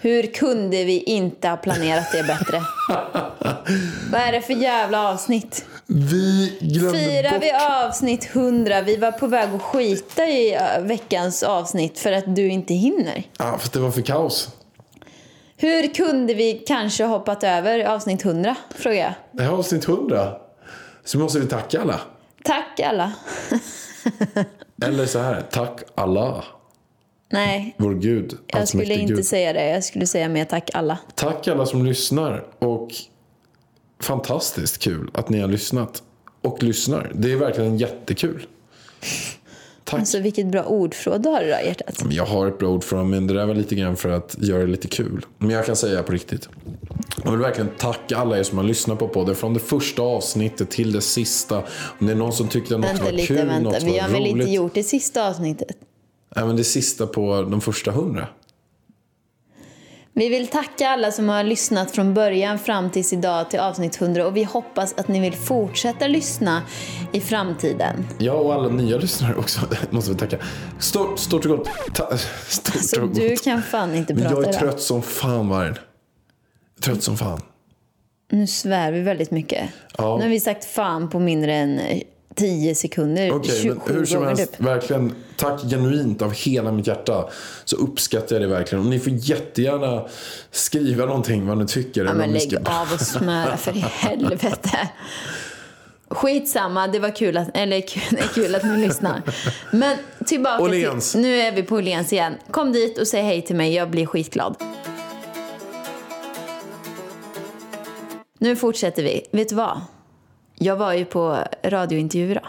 Hur 0.00 0.22
kunde 0.22 0.84
vi 0.84 1.00
inte 1.00 1.48
ha 1.48 1.56
planerat 1.56 2.12
det 2.12 2.22
bättre? 2.22 2.62
Vad 4.12 4.20
är 4.20 4.32
det 4.32 4.40
för 4.40 4.52
jävla 4.52 5.08
avsnitt? 5.08 5.64
Vi 5.86 6.58
glömde 6.60 6.98
Firar 6.98 7.30
bort... 7.30 7.42
vi 7.42 7.52
avsnitt 7.52 8.30
100? 8.32 8.82
Vi 8.82 8.96
var 8.96 9.12
på 9.12 9.26
väg 9.26 9.54
att 9.54 9.62
skita 9.62 10.26
i 10.26 10.54
äh, 10.54 10.80
veckans 10.80 11.42
avsnitt 11.42 11.98
för 11.98 12.12
att 12.12 12.36
du 12.36 12.48
inte 12.48 12.74
hinner. 12.74 13.22
Ja, 13.38 13.58
för 13.58 13.72
det 13.72 13.78
var 13.78 13.90
för 13.90 14.02
kaos. 14.02 14.48
Hur 15.56 15.94
kunde 15.94 16.34
vi 16.34 16.64
kanske 16.66 17.04
hoppat 17.04 17.44
över 17.44 17.84
avsnitt 17.84 18.24
100? 18.24 18.56
Frågar 18.74 18.96
jag. 18.96 19.14
Det 19.32 19.42
här 19.42 19.50
är 19.50 19.56
avsnitt 19.56 19.88
100. 19.88 20.36
Så 21.04 21.18
måste 21.18 21.38
vi 21.38 21.46
tacka 21.46 21.80
alla. 21.80 22.00
Tack 22.44 22.80
alla. 22.80 23.12
Eller 24.84 25.06
så 25.06 25.18
här, 25.18 25.42
tack 25.50 25.82
alla. 25.94 26.44
Nej, 27.32 27.74
Vår 27.78 27.94
Gud, 27.94 28.38
jag 28.46 28.68
skulle 28.68 28.94
inte 28.94 29.14
Gud. 29.14 29.26
säga 29.26 29.52
det. 29.52 29.70
Jag 29.70 29.84
skulle 29.84 30.06
säga 30.06 30.28
mer 30.28 30.44
tack 30.44 30.70
alla. 30.74 30.98
Tack 31.14 31.48
alla 31.48 31.66
som 31.66 31.84
lyssnar 31.86 32.44
och 32.58 32.88
fantastiskt 34.00 34.78
kul 34.78 35.10
att 35.14 35.28
ni 35.28 35.40
har 35.40 35.48
lyssnat 35.48 36.02
och 36.42 36.62
lyssnar. 36.62 37.10
Det 37.14 37.32
är 37.32 37.36
verkligen 37.36 37.78
jättekul. 37.78 38.46
Tack. 39.84 40.00
Alltså 40.00 40.18
vilket 40.18 40.46
bra 40.46 40.62
ordförråd 40.62 41.22
du 41.22 41.28
har 41.28 41.42
idag 41.42 41.64
hjärtat. 41.66 42.02
Jag 42.10 42.26
har 42.26 42.46
ett 42.48 42.58
bra 42.58 42.68
ord 42.68 42.84
för 42.84 42.96
dem, 42.96 43.10
men 43.10 43.26
det 43.26 43.34
där 43.34 43.46
var 43.46 43.54
lite 43.54 43.74
grann 43.74 43.96
för 43.96 44.08
att 44.08 44.36
göra 44.38 44.60
det 44.60 44.66
lite 44.70 44.88
kul. 44.88 45.26
Men 45.38 45.50
jag 45.50 45.66
kan 45.66 45.76
säga 45.76 46.02
på 46.02 46.12
riktigt. 46.12 46.48
Jag 47.24 47.30
vill 47.30 47.40
verkligen 47.40 47.70
tacka 47.70 48.16
alla 48.16 48.38
er 48.38 48.42
som 48.42 48.58
har 48.58 48.64
lyssnat 48.64 48.98
på 48.98 49.08
podden. 49.08 49.34
Från 49.34 49.54
det 49.54 49.60
första 49.60 50.02
avsnittet 50.02 50.70
till 50.70 50.92
det 50.92 51.00
sista. 51.00 51.58
Om 51.98 52.06
det 52.06 52.12
är 52.12 52.16
någon 52.16 52.32
som 52.32 52.48
tyckte 52.48 52.74
att 52.74 52.80
något 52.80 52.90
Vänta 52.90 53.04
var 53.04 53.12
lite, 53.12 53.26
kul, 53.26 53.36
vänta. 53.36 53.58
något 53.60 53.82
Vi 53.82 53.92
var 53.92 54.00
har 54.00 54.08
väl 54.08 54.26
inte 54.26 54.50
gjort 54.50 54.74
det 54.74 54.82
sista 54.82 55.28
avsnittet? 55.28 55.76
Nej, 56.36 56.46
men 56.46 56.56
det 56.56 56.64
sista 56.64 57.06
på 57.06 57.42
de 57.42 57.60
första 57.60 57.90
hundra. 57.90 58.28
Vi 60.16 60.28
vill 60.28 60.46
tacka 60.46 60.88
alla 60.88 61.12
som 61.12 61.28
har 61.28 61.44
lyssnat 61.44 61.90
från 61.90 62.14
början 62.14 62.58
fram 62.58 62.90
tills 62.90 63.12
idag 63.12 63.50
till 63.50 63.60
avsnitt 63.60 64.02
100 64.02 64.26
och 64.26 64.36
vi 64.36 64.44
hoppas 64.44 64.94
att 64.98 65.08
ni 65.08 65.20
vill 65.20 65.32
fortsätta 65.34 66.06
lyssna 66.06 66.62
i 67.12 67.20
framtiden. 67.20 68.06
Ja, 68.18 68.32
och 68.32 68.54
alla 68.54 68.68
nya 68.68 68.96
lyssnare 68.96 69.34
också. 69.34 69.60
måste 69.90 70.10
vi 70.10 70.16
tacka. 70.16 70.38
Stort, 70.78 71.18
stort 71.18 71.46
och 71.46 71.58
gott. 71.58 71.68
Ta, 71.94 72.16
stort 72.48 72.74
Så 72.74 73.02
och 73.02 73.08
gott. 73.08 73.16
du 73.16 73.36
kan 73.36 73.62
fan 73.62 73.94
inte 73.94 74.14
Men 74.14 74.22
prata 74.22 74.40
jag 74.40 74.48
är 74.54 74.58
trött 74.58 74.80
som 74.80 75.02
fan, 75.02 75.48
Vargen. 75.48 75.76
Trött 76.84 77.02
som 77.02 77.16
fan. 77.16 77.40
Nu 78.32 78.46
svär 78.46 78.92
vi 78.92 79.00
väldigt 79.00 79.30
mycket. 79.30 79.68
Ja. 79.98 80.16
Nu 80.16 80.22
har 80.22 80.28
vi 80.30 80.40
sagt 80.40 80.64
fan 80.64 81.10
på 81.10 81.18
mindre 81.20 81.54
än 81.54 81.78
eh, 81.78 82.00
10 82.34 82.74
sekunder. 82.74 83.32
Okej, 83.36 83.60
27 83.62 83.80
men 83.86 83.96
hur 83.96 84.04
som 84.06 84.24
helst, 84.26 84.52
typ. 84.52 84.60
verkligen 84.60 85.12
tack 85.36 85.60
genuint 85.70 86.22
av 86.22 86.32
hela 86.34 86.72
mitt 86.72 86.86
hjärta. 86.86 87.28
Så 87.64 87.76
uppskattar 87.76 88.36
jag 88.36 88.42
det 88.42 88.48
verkligen. 88.48 88.84
Och 88.84 88.90
ni 88.90 88.98
får 89.00 89.12
jättegärna 89.12 90.06
skriva 90.50 91.06
någonting 91.06 91.46
vad 91.46 91.58
ni 91.58 91.66
tycker. 91.66 92.04
Ja, 92.04 92.12
men 92.14 92.32
lägg 92.32 92.42
ska- 92.42 92.58
av 92.58 92.92
och 92.94 93.00
smära 93.00 93.56
för 93.56 93.76
i 93.76 93.80
helvete. 93.90 94.88
Skitsamma, 96.08 96.86
det 96.86 96.98
var 96.98 97.16
kul 97.16 97.36
att, 97.36 97.56
eller 97.56 97.80
kul, 97.80 98.18
kul 98.34 98.54
att 98.54 98.62
ni 98.64 98.76
lyssnar. 98.86 99.22
Men 99.70 99.96
tillbaka 100.26 100.62
Åhléns. 100.62 101.12
till, 101.12 101.20
nu 101.20 101.36
är 101.40 101.52
vi 101.52 101.62
på 101.62 101.74
Åhléns 101.74 102.12
igen. 102.12 102.34
Kom 102.50 102.72
dit 102.72 102.98
och 102.98 103.06
säg 103.06 103.22
hej 103.22 103.42
till 103.42 103.56
mig, 103.56 103.74
jag 103.74 103.90
blir 103.90 104.06
skitglad. 104.06 104.56
Nu 108.38 108.56
fortsätter 108.56 109.02
vi. 109.02 109.26
Vet 109.32 109.48
du 109.48 109.54
vad? 109.54 109.80
Jag 110.54 110.76
var 110.76 110.92
ju 110.92 111.04
på 111.04 111.38
radiointervju 111.64 112.30
idag. 112.30 112.46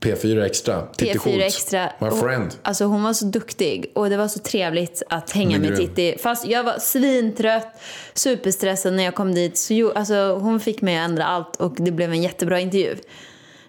P4 0.00 0.42
Extra. 0.44 0.86
Titti 0.86 1.18
P4 1.18 1.22
Schultz, 1.22 1.44
Extra. 1.56 1.90
My 1.98 2.08
Och- 2.08 2.18
friend. 2.18 2.54
Alltså 2.62 2.84
hon 2.84 3.02
var 3.02 3.12
så 3.12 3.24
duktig 3.24 3.92
och 3.94 4.10
det 4.10 4.16
var 4.16 4.28
så 4.28 4.38
trevligt 4.38 5.02
att 5.08 5.30
hänga 5.30 5.58
med. 5.58 5.76
Titti. 5.76 6.16
Fast 6.22 6.46
jag 6.46 6.64
var 6.64 6.78
svintrött, 6.78 7.80
superstressad 8.14 8.92
när 8.92 9.02
jag 9.04 9.14
kom 9.14 9.34
dit. 9.34 9.58
Så 9.58 9.74
jo, 9.74 9.92
alltså, 9.94 10.38
hon 10.40 10.60
fick 10.60 10.82
mig 10.82 10.98
att 10.98 11.04
ändra 11.10 11.24
allt 11.24 11.56
och 11.56 11.74
det 11.78 11.90
blev 11.90 12.10
en 12.12 12.22
jättebra 12.22 12.60
intervju. 12.60 12.96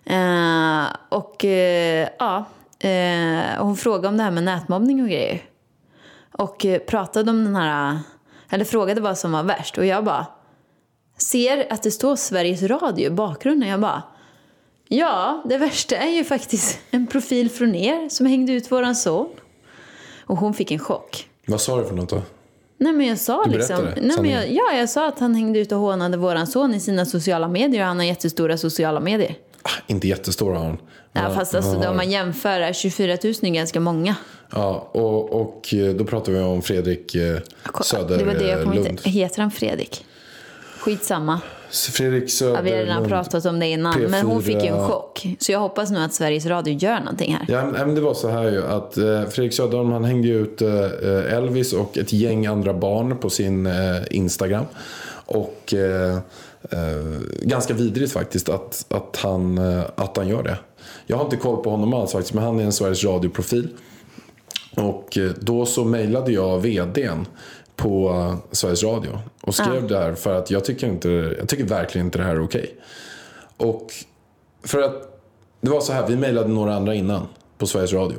Eh, 0.06 0.86
och 1.10 1.46
eh, 1.46 2.08
ja, 2.20 2.46
eh, 2.80 3.64
hon 3.64 3.78
frågade 3.78 4.08
om 4.08 4.18
det 4.18 4.24
här 4.24 4.32
med 4.32 4.44
nätmobbning 4.44 5.02
och 5.02 5.08
grejer. 5.10 5.42
Och 6.32 6.66
pratade 6.88 7.32
om 7.32 7.44
den 7.44 7.56
här, 7.56 8.00
eller 8.50 8.66
frågade 8.66 9.02
vad 9.02 9.18
som 9.18 9.32
var 9.32 9.44
värst. 9.44 9.78
Och 9.78 9.86
jag 9.86 10.04
bara, 10.04 10.26
ser 11.22 11.74
att 11.74 11.84
det 11.84 11.92
står 11.92 12.16
Sveriges 12.16 12.64
Radio 12.64 13.06
i 13.08 13.10
bakgrunden. 13.10 13.70
Jag 13.70 13.80
bara, 13.80 14.04
ja, 14.88 15.42
det 15.46 15.58
värsta 15.58 15.96
är 15.96 16.10
ju 16.10 16.24
faktiskt 16.24 16.80
en 16.92 17.08
profil 17.08 17.50
från 17.50 17.76
er 17.76 18.10
som 18.10 18.26
hängde 18.26 18.54
ut 18.54 18.72
våran 18.72 18.96
son. 18.96 19.30
Och 20.26 20.38
hon 20.38 20.54
fick 20.54 20.72
en 20.72 20.80
chock. 20.80 21.28
Vad 21.48 21.62
sa 21.62 21.78
du 21.82 21.86
för 21.88 21.96
något 21.96 22.10
då? 22.10 22.22
Nej 22.78 22.94
men 22.94 23.08
jag 23.08 23.18
sa 23.18 23.44
Du 23.46 23.52
liksom, 23.52 23.78
nej, 23.84 23.94
men 23.96 24.06
jag, 24.06 24.14
sanningen. 24.16 24.56
ja 24.56 24.78
jag 24.78 24.90
sa 24.90 25.08
att 25.08 25.20
han 25.20 25.36
hängde 25.36 25.60
ut 25.60 25.72
och 25.72 25.78
hånade 25.80 26.18
våran 26.18 26.48
son 26.48 26.74
i 26.74 26.80
sina 26.80 27.06
sociala 27.06 27.48
medier 27.48 27.82
och 27.82 27.88
han 27.88 27.98
har 27.98 28.06
jättestora 28.06 28.58
sociala 28.58 29.00
medier. 29.00 29.36
Ah, 29.62 29.70
inte 29.88 30.08
jättestora 30.08 30.58
har 30.58 30.66
han. 30.66 30.78
Ja, 31.14 31.30
fast 31.36 31.56
alltså, 31.56 31.72
har- 31.72 31.88
om 31.90 31.96
man 31.96 32.10
jämför, 32.12 32.74
24 32.74 33.08
000 33.24 33.34
är 33.42 33.50
ganska 33.50 33.80
många. 33.80 34.16
Ja, 34.52 34.90
och, 34.92 35.42
och 35.42 35.74
eh, 35.74 35.94
då 35.96 36.06
pratar 36.06 36.32
vi 36.32 36.40
om 36.40 36.62
Fredrik 36.62 37.16
eh, 37.16 37.22
det 37.22 37.32
var 37.34 37.40
det 37.64 37.68
jag 37.68 37.86
Söderlund. 37.86 38.88
inte... 38.88 39.10
Heter 39.10 39.42
han 39.42 39.52
Fredrik? 39.52 40.06
Skitsamma. 40.82 41.42
Fredrik 41.72 42.42
Ja, 42.42 42.62
vi 42.62 42.72
har 42.72 42.78
redan 42.78 43.08
pratat 43.08 43.46
om 43.46 43.60
det 43.60 43.68
innan. 43.68 44.02
Men 44.02 44.26
hon 44.26 44.44
fick 44.44 44.64
ju 44.64 44.68
en 44.68 44.76
P4. 44.76 44.88
chock. 44.88 45.28
Så 45.40 45.52
jag 45.52 45.60
hoppas 45.60 45.92
nu 45.92 46.00
att 46.00 46.14
Sveriges 46.14 46.46
Radio 46.46 46.74
gör 46.74 47.00
någonting 47.00 47.34
här. 47.36 47.46
Ja, 47.48 47.66
men 47.66 47.96
det 47.96 48.02
var 48.02 48.14
så 48.14 48.30
här 48.30 48.52
ju 48.52 48.68
att 48.68 48.98
eh, 48.98 49.24
Fredrik 49.30 49.54
Söderholm 49.54 49.92
han 49.92 50.04
hängde 50.04 50.28
ut 50.28 50.62
eh, 50.62 51.34
Elvis 51.38 51.74
och 51.74 51.98
ett 51.98 52.14
gäng 52.14 52.46
andra 52.46 52.74
barn 52.74 53.18
på 53.18 53.30
sin 53.30 53.66
eh, 53.66 53.74
Instagram. 54.10 54.66
Och 55.26 55.74
eh, 55.74 56.16
eh, 56.70 57.20
ganska 57.42 57.74
vidrigt 57.74 58.14
faktiskt 58.14 58.50
att, 58.50 58.86
att, 58.90 59.18
han, 59.18 59.58
att 59.96 60.18
han 60.18 60.28
gör 60.28 60.44
det. 60.44 60.58
Jag 61.06 61.18
har 61.18 61.24
inte 61.24 61.38
koll 61.38 61.64
på 61.64 61.70
honom 61.70 61.94
alls 61.94 62.12
faktiskt, 62.12 62.34
men 62.34 62.44
han 62.44 62.60
är 62.60 62.64
en 62.64 62.74
Sveriges 62.74 63.04
Radio-profil. 63.04 63.68
Och 64.76 65.18
då 65.40 65.66
så 65.66 65.84
mejlade 65.86 66.32
jag 66.32 66.60
vdn 66.60 67.26
på 67.82 68.36
Sveriges 68.52 68.84
Radio 68.84 69.20
och 69.42 69.56
skrev 69.56 69.88
det 69.88 69.98
här 69.98 70.14
för 70.14 70.34
att 70.36 70.52
jag 70.52 70.66
tycker, 70.66 70.88
inte, 70.88 71.10
jag 71.40 71.48
tycker 71.48 71.64
verkligen 71.64 72.08
inte 72.08 72.18
det 72.18 72.24
här 72.24 72.36
är 72.36 72.44
okej. 72.44 72.76
Och 73.58 73.94
för 74.64 74.82
att 74.82 75.22
det 75.62 75.70
var 75.70 75.82
så 75.82 75.94
här, 75.94 76.08
vi 76.08 76.16
mejlade 76.16 76.48
några 76.48 76.76
andra 76.76 76.96
innan 76.96 77.28
på 77.58 77.68
Sveriges 77.68 77.94
Radio. 77.94 78.18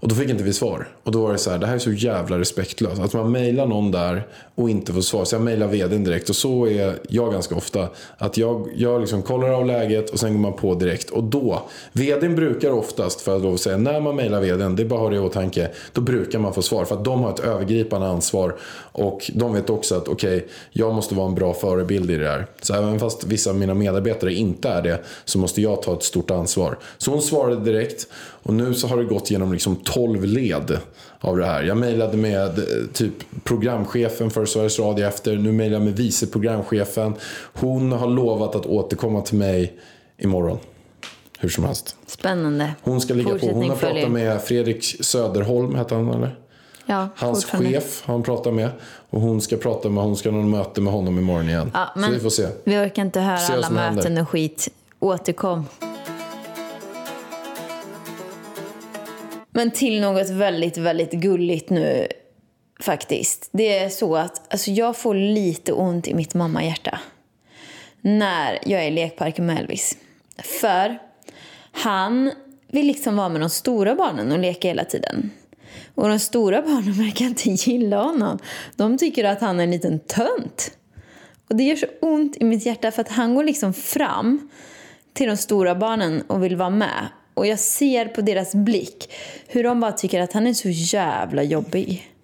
Och 0.00 0.08
då 0.08 0.14
fick 0.14 0.30
inte 0.30 0.44
vi 0.44 0.52
svar. 0.52 0.88
Och 1.08 1.12
då 1.12 1.22
var 1.22 1.32
det 1.32 1.38
så 1.38 1.50
här, 1.50 1.58
det 1.58 1.66
här 1.66 1.74
är 1.74 1.78
så 1.78 1.92
jävla 1.92 2.38
respektlöst. 2.38 3.00
Att 3.00 3.12
man 3.12 3.32
mejlar 3.32 3.66
någon 3.66 3.90
där 3.90 4.26
och 4.54 4.70
inte 4.70 4.92
får 4.92 5.00
svar. 5.00 5.24
Så 5.24 5.34
jag 5.34 5.42
mejlar 5.42 5.66
vdn 5.66 6.04
direkt. 6.04 6.28
Och 6.28 6.36
så 6.36 6.66
är 6.66 6.98
jag 7.08 7.32
ganska 7.32 7.54
ofta. 7.54 7.88
Att 8.18 8.36
jag, 8.36 8.68
jag 8.76 9.00
liksom 9.00 9.22
kollar 9.22 9.48
av 9.50 9.66
läget 9.66 10.10
och 10.10 10.20
sen 10.20 10.32
går 10.32 10.40
man 10.40 10.52
på 10.52 10.74
direkt. 10.74 11.10
Och 11.10 11.24
då, 11.24 11.62
vdn 11.92 12.34
brukar 12.34 12.70
oftast, 12.70 13.20
för 13.20 13.36
att 13.36 13.42
lov 13.42 13.54
att 13.54 13.60
säga, 13.60 13.76
när 13.76 14.00
man 14.00 14.16
mejlar 14.16 14.40
vdn, 14.40 14.76
det 14.76 14.82
är 14.82 14.84
bara 14.84 14.98
att 14.98 15.02
ha 15.02 15.10
det 15.10 15.16
i 15.16 15.18
åtanke. 15.18 15.70
Då 15.92 16.00
brukar 16.00 16.38
man 16.38 16.54
få 16.54 16.62
svar. 16.62 16.84
För 16.84 16.94
att 16.94 17.04
de 17.04 17.22
har 17.22 17.30
ett 17.30 17.40
övergripande 17.40 18.06
ansvar. 18.06 18.56
Och 18.92 19.30
de 19.34 19.52
vet 19.52 19.70
också 19.70 19.94
att 19.94 20.08
okej, 20.08 20.46
jag 20.72 20.94
måste 20.94 21.14
vara 21.14 21.28
en 21.28 21.34
bra 21.34 21.54
förebild 21.54 22.10
i 22.10 22.16
det 22.16 22.28
här. 22.28 22.46
Så 22.62 22.74
även 22.74 22.98
fast 22.98 23.24
vissa 23.24 23.50
av 23.50 23.56
mina 23.56 23.74
medarbetare 23.74 24.34
inte 24.34 24.68
är 24.68 24.82
det, 24.82 25.00
så 25.24 25.38
måste 25.38 25.62
jag 25.62 25.82
ta 25.82 25.92
ett 25.92 26.02
stort 26.02 26.30
ansvar. 26.30 26.78
Så 26.98 27.10
hon 27.10 27.22
svarade 27.22 27.64
direkt. 27.64 28.06
Och 28.42 28.54
nu 28.54 28.74
så 28.74 28.86
har 28.86 28.96
det 28.96 29.04
gått 29.04 29.30
genom 29.30 29.52
liksom 29.52 29.76
12 29.76 30.24
led 30.24 30.78
av 31.20 31.36
det 31.36 31.46
här. 31.46 31.62
Jag 31.62 31.76
mejlade 31.76 32.16
med 32.16 32.58
eh, 32.58 32.64
typ 32.92 33.12
programchefen 33.44 34.30
för 34.30 34.44
Sveriges 34.46 34.78
Radio 34.78 35.06
efter. 35.06 35.36
Nu 35.36 35.52
mejlar 35.52 35.76
jag 35.76 35.84
med 35.84 35.96
vice 35.96 36.26
programchefen. 36.26 37.14
Hon 37.52 37.92
har 37.92 38.06
lovat 38.06 38.54
att 38.54 38.66
återkomma 38.66 39.20
till 39.20 39.38
mig 39.38 39.78
imorgon. 40.18 40.58
Hur 41.40 41.48
som 41.48 41.64
helst. 41.64 41.96
Spännande. 42.06 42.74
Hon 42.82 43.00
ska 43.00 43.14
ligga 43.14 43.38
på. 43.38 43.46
Hon 43.46 43.68
har 43.70 43.76
pratat 43.76 44.10
med 44.10 44.42
Fredrik 44.42 45.04
Söderholm, 45.04 45.74
hette 45.74 45.94
han 45.94 46.08
eller? 46.10 46.38
Ja, 46.86 47.08
Hans 47.16 47.44
chef 47.44 48.02
har 48.04 48.14
hon 48.14 48.22
pratat 48.22 48.54
med. 48.54 48.70
Och 49.10 49.20
hon 49.20 49.40
ska 49.40 49.56
prata 49.56 49.88
med, 49.88 50.04
hon 50.04 50.16
ska 50.16 50.30
ha 50.30 50.42
möte 50.42 50.80
med 50.80 50.92
honom 50.92 51.18
imorgon 51.18 51.48
igen. 51.48 51.70
Ja, 51.74 52.02
Så 52.04 52.10
vi 52.10 52.20
får 52.20 52.30
se. 52.30 52.48
Vi 52.64 52.76
orkar 52.78 53.02
inte 53.02 53.20
höra 53.20 53.36
alla 53.54 53.66
som 53.66 53.76
händer. 53.76 53.94
möten 53.96 54.18
och 54.18 54.28
skit. 54.28 54.68
Återkom. 55.00 55.64
Men 59.58 59.70
till 59.70 60.00
något 60.00 60.30
väldigt, 60.30 60.76
väldigt 60.76 61.12
gulligt 61.12 61.70
nu 61.70 62.06
faktiskt. 62.80 63.48
Det 63.52 63.78
är 63.78 63.88
så 63.88 64.16
att 64.16 64.52
alltså, 64.52 64.70
jag 64.70 64.96
får 64.96 65.14
lite 65.14 65.72
ont 65.72 66.08
i 66.08 66.14
mitt 66.14 66.34
mammahjärta 66.34 66.98
när 68.00 68.58
jag 68.64 68.82
är 68.82 68.88
i 68.88 68.90
lekparken 68.90 69.46
med 69.46 69.58
Elvis. 69.58 69.98
För 70.60 70.98
han 71.72 72.32
vill 72.68 72.86
liksom 72.86 73.16
vara 73.16 73.28
med 73.28 73.40
de 73.40 73.50
stora 73.50 73.94
barnen 73.94 74.32
och 74.32 74.38
leka 74.38 74.68
hela 74.68 74.84
tiden. 74.84 75.30
Och 75.94 76.08
de 76.08 76.18
stora 76.18 76.62
barnen 76.62 76.92
verkar 77.04 77.24
inte 77.24 77.50
gilla 77.50 78.02
honom. 78.02 78.38
De 78.76 78.98
tycker 78.98 79.24
att 79.24 79.40
han 79.40 79.60
är 79.60 79.64
en 79.64 79.70
liten 79.70 79.98
tönt. 79.98 80.70
Och 81.48 81.56
det 81.56 81.64
gör 81.64 81.76
så 81.76 81.86
ont 82.00 82.36
i 82.36 82.44
mitt 82.44 82.66
hjärta 82.66 82.90
för 82.90 83.00
att 83.00 83.08
han 83.08 83.34
går 83.34 83.44
liksom 83.44 83.74
fram 83.74 84.50
till 85.12 85.28
de 85.28 85.36
stora 85.36 85.74
barnen 85.74 86.22
och 86.22 86.44
vill 86.44 86.56
vara 86.56 86.70
med. 86.70 87.08
Och 87.38 87.46
jag 87.46 87.58
ser 87.58 88.06
på 88.06 88.20
deras 88.20 88.54
blick 88.54 89.10
hur 89.46 89.64
de 89.64 89.80
bara 89.80 89.92
tycker 89.92 90.20
att 90.20 90.32
han 90.32 90.46
är 90.46 90.54
så 90.54 90.68
jävla 90.68 91.42
jobbig. 91.42 92.14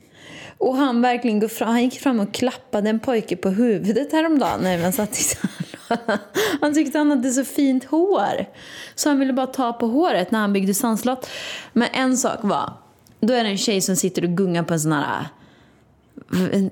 Och 0.58 0.76
han 0.76 1.02
verkligen 1.02 1.40
går 1.40 1.48
fram, 1.48 1.68
han 1.68 1.82
gick 1.82 2.00
fram 2.00 2.20
och 2.20 2.34
klappade 2.34 2.90
en 2.90 3.00
pojke 3.00 3.36
på 3.36 3.48
huvudet 3.48 4.12
häromdagen 4.12 4.60
när 4.60 4.78
han 4.78 4.92
satt 4.92 5.18
i 5.18 5.22
sandlådan. 5.22 6.18
Han 6.60 6.74
tyckte 6.74 6.98
han 6.98 7.10
hade 7.10 7.30
så 7.30 7.44
fint 7.44 7.84
hår. 7.84 8.46
Så 8.94 9.08
han 9.08 9.18
ville 9.18 9.32
bara 9.32 9.46
ta 9.46 9.72
på 9.72 9.86
håret 9.86 10.30
när 10.30 10.38
han 10.38 10.52
byggde 10.52 10.74
sandslott. 10.74 11.30
Men 11.72 11.88
en 11.92 12.16
sak 12.16 12.38
var, 12.42 12.72
då 13.20 13.34
är 13.34 13.44
det 13.44 13.50
en 13.50 13.58
tjej 13.58 13.80
som 13.80 13.96
sitter 13.96 14.24
och 14.24 14.30
gungar 14.30 14.62
på 14.62 14.74
en 14.74 14.80
sån 14.80 14.92
här 14.92 15.26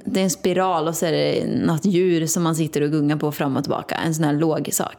det 0.04 0.20
är 0.20 0.24
en 0.24 0.30
spiral 0.30 0.88
och 0.88 0.96
så 0.96 1.06
är 1.06 1.12
det 1.12 1.46
något 1.46 1.84
djur 1.84 2.26
som 2.26 2.42
man 2.42 2.56
sitter 2.56 2.80
och 2.80 2.90
gungar 2.90 3.16
på 3.16 3.32
fram 3.32 3.56
och 3.56 3.64
tillbaka. 3.64 3.94
En 3.94 4.14
sån 4.14 4.24
här 4.24 4.32
låg 4.32 4.68
sak. 4.72 4.96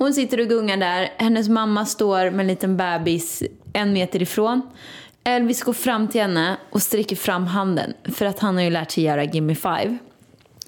Hon 0.00 0.14
sitter 0.14 0.40
och 0.40 0.48
gungar 0.48 0.76
där. 0.76 1.12
Hennes 1.16 1.48
mamma 1.48 1.86
står 1.86 2.30
med 2.30 2.40
en 2.40 2.46
liten 2.46 2.76
bebis 2.76 3.42
en 3.72 3.92
meter 3.92 4.22
ifrån. 4.22 4.62
Elvis 5.24 5.62
går 5.62 5.72
fram 5.72 6.08
till 6.08 6.20
henne 6.20 6.56
och 6.70 6.82
sträcker 6.82 7.16
fram 7.16 7.46
handen. 7.46 7.92
För 8.04 8.26
att 8.26 8.38
han 8.38 8.56
har 8.56 8.62
ju 8.62 8.70
lärt 8.70 8.90
sig 8.90 9.04
göra 9.04 9.24
Gimme 9.24 9.54
Five. 9.54 9.98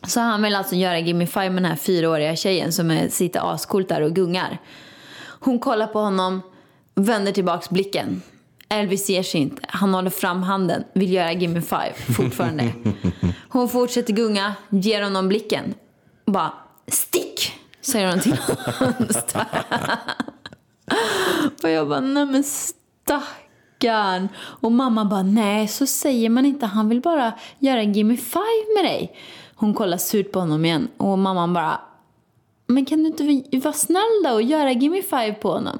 Så 0.06 0.20
han 0.20 0.42
vill 0.42 0.54
alltså 0.54 0.74
göra 0.74 0.98
Gimme 0.98 1.26
Five 1.26 1.50
med 1.50 1.62
den 1.62 1.70
här 1.70 1.76
fyraåriga 1.76 2.36
tjejen 2.36 2.72
som 2.72 2.90
är, 2.90 3.08
sitter 3.08 3.54
ascoolt 3.54 3.88
där 3.88 4.00
och 4.00 4.14
gungar. 4.14 4.58
Hon 5.40 5.58
kollar 5.58 5.86
på 5.86 5.98
honom, 5.98 6.42
vänder 6.94 7.32
tillbaks 7.32 7.70
blicken. 7.70 8.22
Elvis 8.68 9.08
ger 9.08 9.22
sig 9.22 9.40
inte. 9.40 9.62
Han 9.68 9.94
håller 9.94 10.10
fram 10.10 10.42
handen, 10.42 10.84
vill 10.94 11.12
göra 11.12 11.32
Gimme 11.32 11.62
Five 11.62 12.14
fortfarande. 12.16 12.72
Hon 13.48 13.68
fortsätter 13.68 14.12
gunga, 14.12 14.54
ger 14.70 15.02
honom 15.02 15.28
blicken. 15.28 15.74
Bara, 16.26 16.52
stick! 16.88 17.51
Säger 17.82 18.10
hon 18.10 18.20
till 18.20 18.36
honom. 18.38 18.94
Och 21.62 21.70
jag 21.70 21.88
bara, 21.88 22.00
nej 22.00 22.26
men 22.26 22.44
stackarn. 22.44 24.28
Och 24.36 24.72
mamma 24.72 25.04
bara, 25.04 25.22
nej 25.22 25.68
så 25.68 25.86
säger 25.86 26.28
man 26.30 26.46
inte. 26.46 26.66
Han 26.66 26.88
vill 26.88 27.00
bara 27.00 27.32
göra 27.58 27.82
Gimme 27.82 28.16
Five 28.16 28.74
med 28.76 28.84
dig. 28.84 29.16
Hon 29.54 29.74
kollar 29.74 29.96
surt 29.96 30.32
på 30.32 30.40
honom 30.40 30.64
igen. 30.64 30.88
Och 30.96 31.18
mamman 31.18 31.54
bara, 31.54 31.80
men 32.66 32.84
kan 32.84 33.02
du 33.02 33.08
inte 33.08 33.58
vara 33.58 33.74
snäll 33.74 34.22
då 34.24 34.30
och 34.30 34.42
göra 34.42 34.72
Gimme 34.72 35.02
Five 35.02 35.32
på 35.32 35.52
honom? 35.52 35.78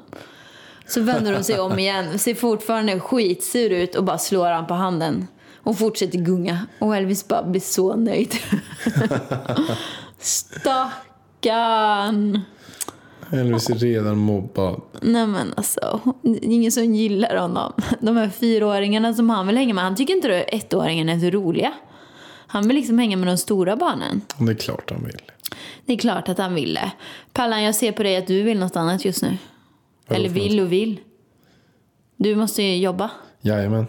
Så 0.87 1.01
vänder 1.01 1.33
hon 1.33 1.43
sig 1.43 1.59
om 1.59 1.79
igen, 1.79 2.19
ser 2.19 2.35
fortfarande 2.35 2.99
skitsur 2.99 3.69
ut 3.69 3.95
och 3.95 4.03
bara 4.03 4.17
slår 4.17 4.49
han 4.49 4.67
på 4.67 4.73
handen. 4.73 5.27
Och 5.63 5.77
fortsätter 5.77 6.17
gunga. 6.17 6.67
Och 6.79 6.95
Elvis 6.95 7.27
bara 7.27 7.43
blir 7.43 7.61
så 7.61 7.95
nöjd. 7.95 8.35
Stackarn. 11.43 12.41
Elvis 13.31 13.69
är 13.69 13.75
redan 13.75 14.17
mobbad. 14.17 14.81
Nej 15.01 15.27
men 15.27 15.53
alltså, 15.57 15.99
det 16.21 16.29
är 16.29 16.43
ingen 16.43 16.71
som 16.71 16.95
gillar 16.95 17.35
honom. 17.35 17.73
De 17.99 18.17
här 18.17 18.29
fyraåringarna 18.29 19.13
som 19.13 19.29
han 19.29 19.47
vill 19.47 19.57
hänga 19.57 19.73
med, 19.73 19.83
han 19.83 19.95
tycker 19.95 20.13
inte 20.13 20.39
att 20.41 20.73
ettåringen 20.73 21.09
är 21.09 21.19
så 21.19 21.29
roliga. 21.29 21.73
Han 22.47 22.67
vill 22.67 22.75
liksom 22.75 22.99
hänga 22.99 23.17
med 23.17 23.27
de 23.27 23.37
stora 23.37 23.75
barnen. 23.75 24.21
Det 24.37 24.51
är 24.51 24.55
klart 24.55 24.91
han 24.91 25.03
vill. 25.03 25.21
Det 25.85 25.93
är 25.93 25.97
klart 25.97 26.29
att 26.29 26.37
han 26.37 26.53
ville. 26.55 26.91
Pallan, 27.33 27.63
jag 27.63 27.75
ser 27.75 27.91
på 27.91 28.03
dig 28.03 28.17
att 28.17 28.27
du 28.27 28.43
vill 28.43 28.59
något 28.59 28.75
annat 28.75 29.05
just 29.05 29.21
nu. 29.21 29.37
Eller 30.07 30.29
vill 30.29 30.59
och 30.59 30.71
vill. 30.71 30.99
Du 32.17 32.35
måste 32.35 32.63
ju 32.63 32.77
jobba. 32.77 33.09
Jajamän. 33.41 33.85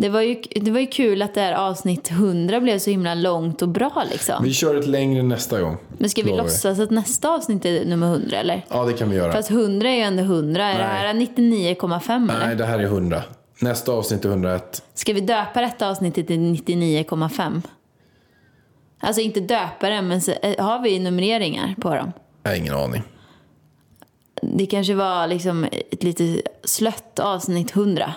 Det 0.00 0.08
var, 0.08 0.20
ju, 0.20 0.42
det 0.54 0.70
var 0.70 0.80
ju 0.80 0.86
kul 0.86 1.22
att 1.22 1.34
det 1.34 1.40
här 1.40 1.52
avsnitt 1.52 2.10
100 2.10 2.60
blev 2.60 2.78
så 2.78 2.90
himla 2.90 3.14
långt 3.14 3.62
och 3.62 3.68
bra 3.68 4.04
liksom. 4.10 4.44
Vi 4.44 4.52
kör 4.52 4.74
ett 4.74 4.86
längre 4.86 5.22
nästa 5.22 5.60
gång. 5.60 5.76
Men 5.98 6.10
ska 6.10 6.22
vi 6.22 6.30
lovar 6.30 6.42
låtsas 6.42 6.80
att 6.80 6.90
nästa 6.90 7.28
avsnitt 7.28 7.64
är 7.64 7.84
nummer 7.84 8.06
100 8.06 8.36
eller? 8.36 8.64
Ja, 8.68 8.84
det 8.84 8.92
kan 8.92 9.10
vi 9.10 9.16
göra. 9.16 9.32
Fast 9.32 9.50
100 9.50 9.88
är 9.88 9.94
ju 9.94 10.00
ändå 10.00 10.22
100. 10.22 10.64
Är 10.64 10.78
det 10.78 10.84
här 10.84 11.14
99,5 11.14 12.30
eller? 12.30 12.46
Nej, 12.46 12.56
det 12.56 12.64
här 12.64 12.78
är 12.78 12.84
100. 12.84 13.22
Nästa 13.60 13.92
avsnitt 13.92 14.24
är 14.24 14.28
101. 14.28 14.82
Ska 14.94 15.12
vi 15.12 15.20
döpa 15.20 15.60
detta 15.60 15.88
avsnittet 15.90 16.26
till 16.26 16.38
99,5? 16.38 17.62
Alltså 19.00 19.20
inte 19.20 19.40
döpa 19.40 19.90
det, 19.90 20.02
men 20.02 20.20
så, 20.20 20.32
eh, 20.42 20.64
har 20.64 20.82
vi 20.82 20.98
numreringar 20.98 21.74
på 21.80 21.94
dem? 21.94 22.12
Jag 22.42 22.50
har 22.50 22.56
ingen 22.56 22.74
aning. 22.74 23.02
Det 24.42 24.66
kanske 24.66 24.94
var 24.94 25.26
liksom 25.26 25.64
ett 25.90 26.02
lite 26.02 26.42
slött 26.64 27.18
avsnitt 27.18 27.70
100. 27.70 28.14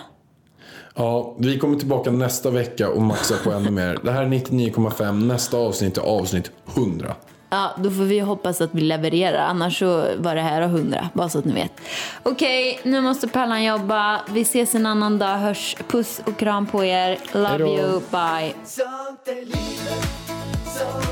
Ja, 0.94 1.34
vi 1.38 1.58
kommer 1.58 1.78
tillbaka 1.78 2.10
nästa 2.10 2.50
vecka 2.50 2.88
och 2.88 3.02
maxar 3.02 3.36
på 3.44 3.50
ännu 3.50 3.70
mer. 3.70 3.98
Det 4.04 4.10
här 4.10 4.22
är 4.22 4.26
99,5. 4.28 5.12
Nästa 5.26 5.56
avsnitt 5.56 5.98
är 5.98 6.02
avsnitt 6.02 6.50
100. 6.74 7.14
Ja, 7.50 7.70
då 7.78 7.90
får 7.90 8.02
vi 8.02 8.20
hoppas 8.20 8.60
att 8.60 8.74
vi 8.74 8.80
levererar. 8.80 9.46
Annars 9.46 9.78
så 9.78 10.04
var 10.18 10.34
det 10.34 10.40
här 10.40 10.62
och 10.62 10.70
hundra, 10.70 11.08
bara 11.14 11.28
så 11.28 11.38
att 11.38 11.44
ni 11.44 11.54
vet. 11.54 11.72
Okej, 12.22 12.80
nu 12.82 13.00
måste 13.00 13.28
Pallan 13.28 13.64
jobba. 13.64 14.20
Vi 14.30 14.40
ses 14.40 14.74
en 14.74 14.86
annan 14.86 15.18
dag. 15.18 15.36
Hörs. 15.38 15.76
Puss 15.88 16.20
och 16.26 16.36
kram 16.38 16.66
på 16.66 16.84
er. 16.84 17.18
Love 17.32 17.48
Hejdå. 17.48 17.66
you. 17.66 18.00
Bye. 18.10 18.54
Sånt 18.64 19.28
är 19.28 19.34
livet, 19.34 20.08
sånt 20.64 21.11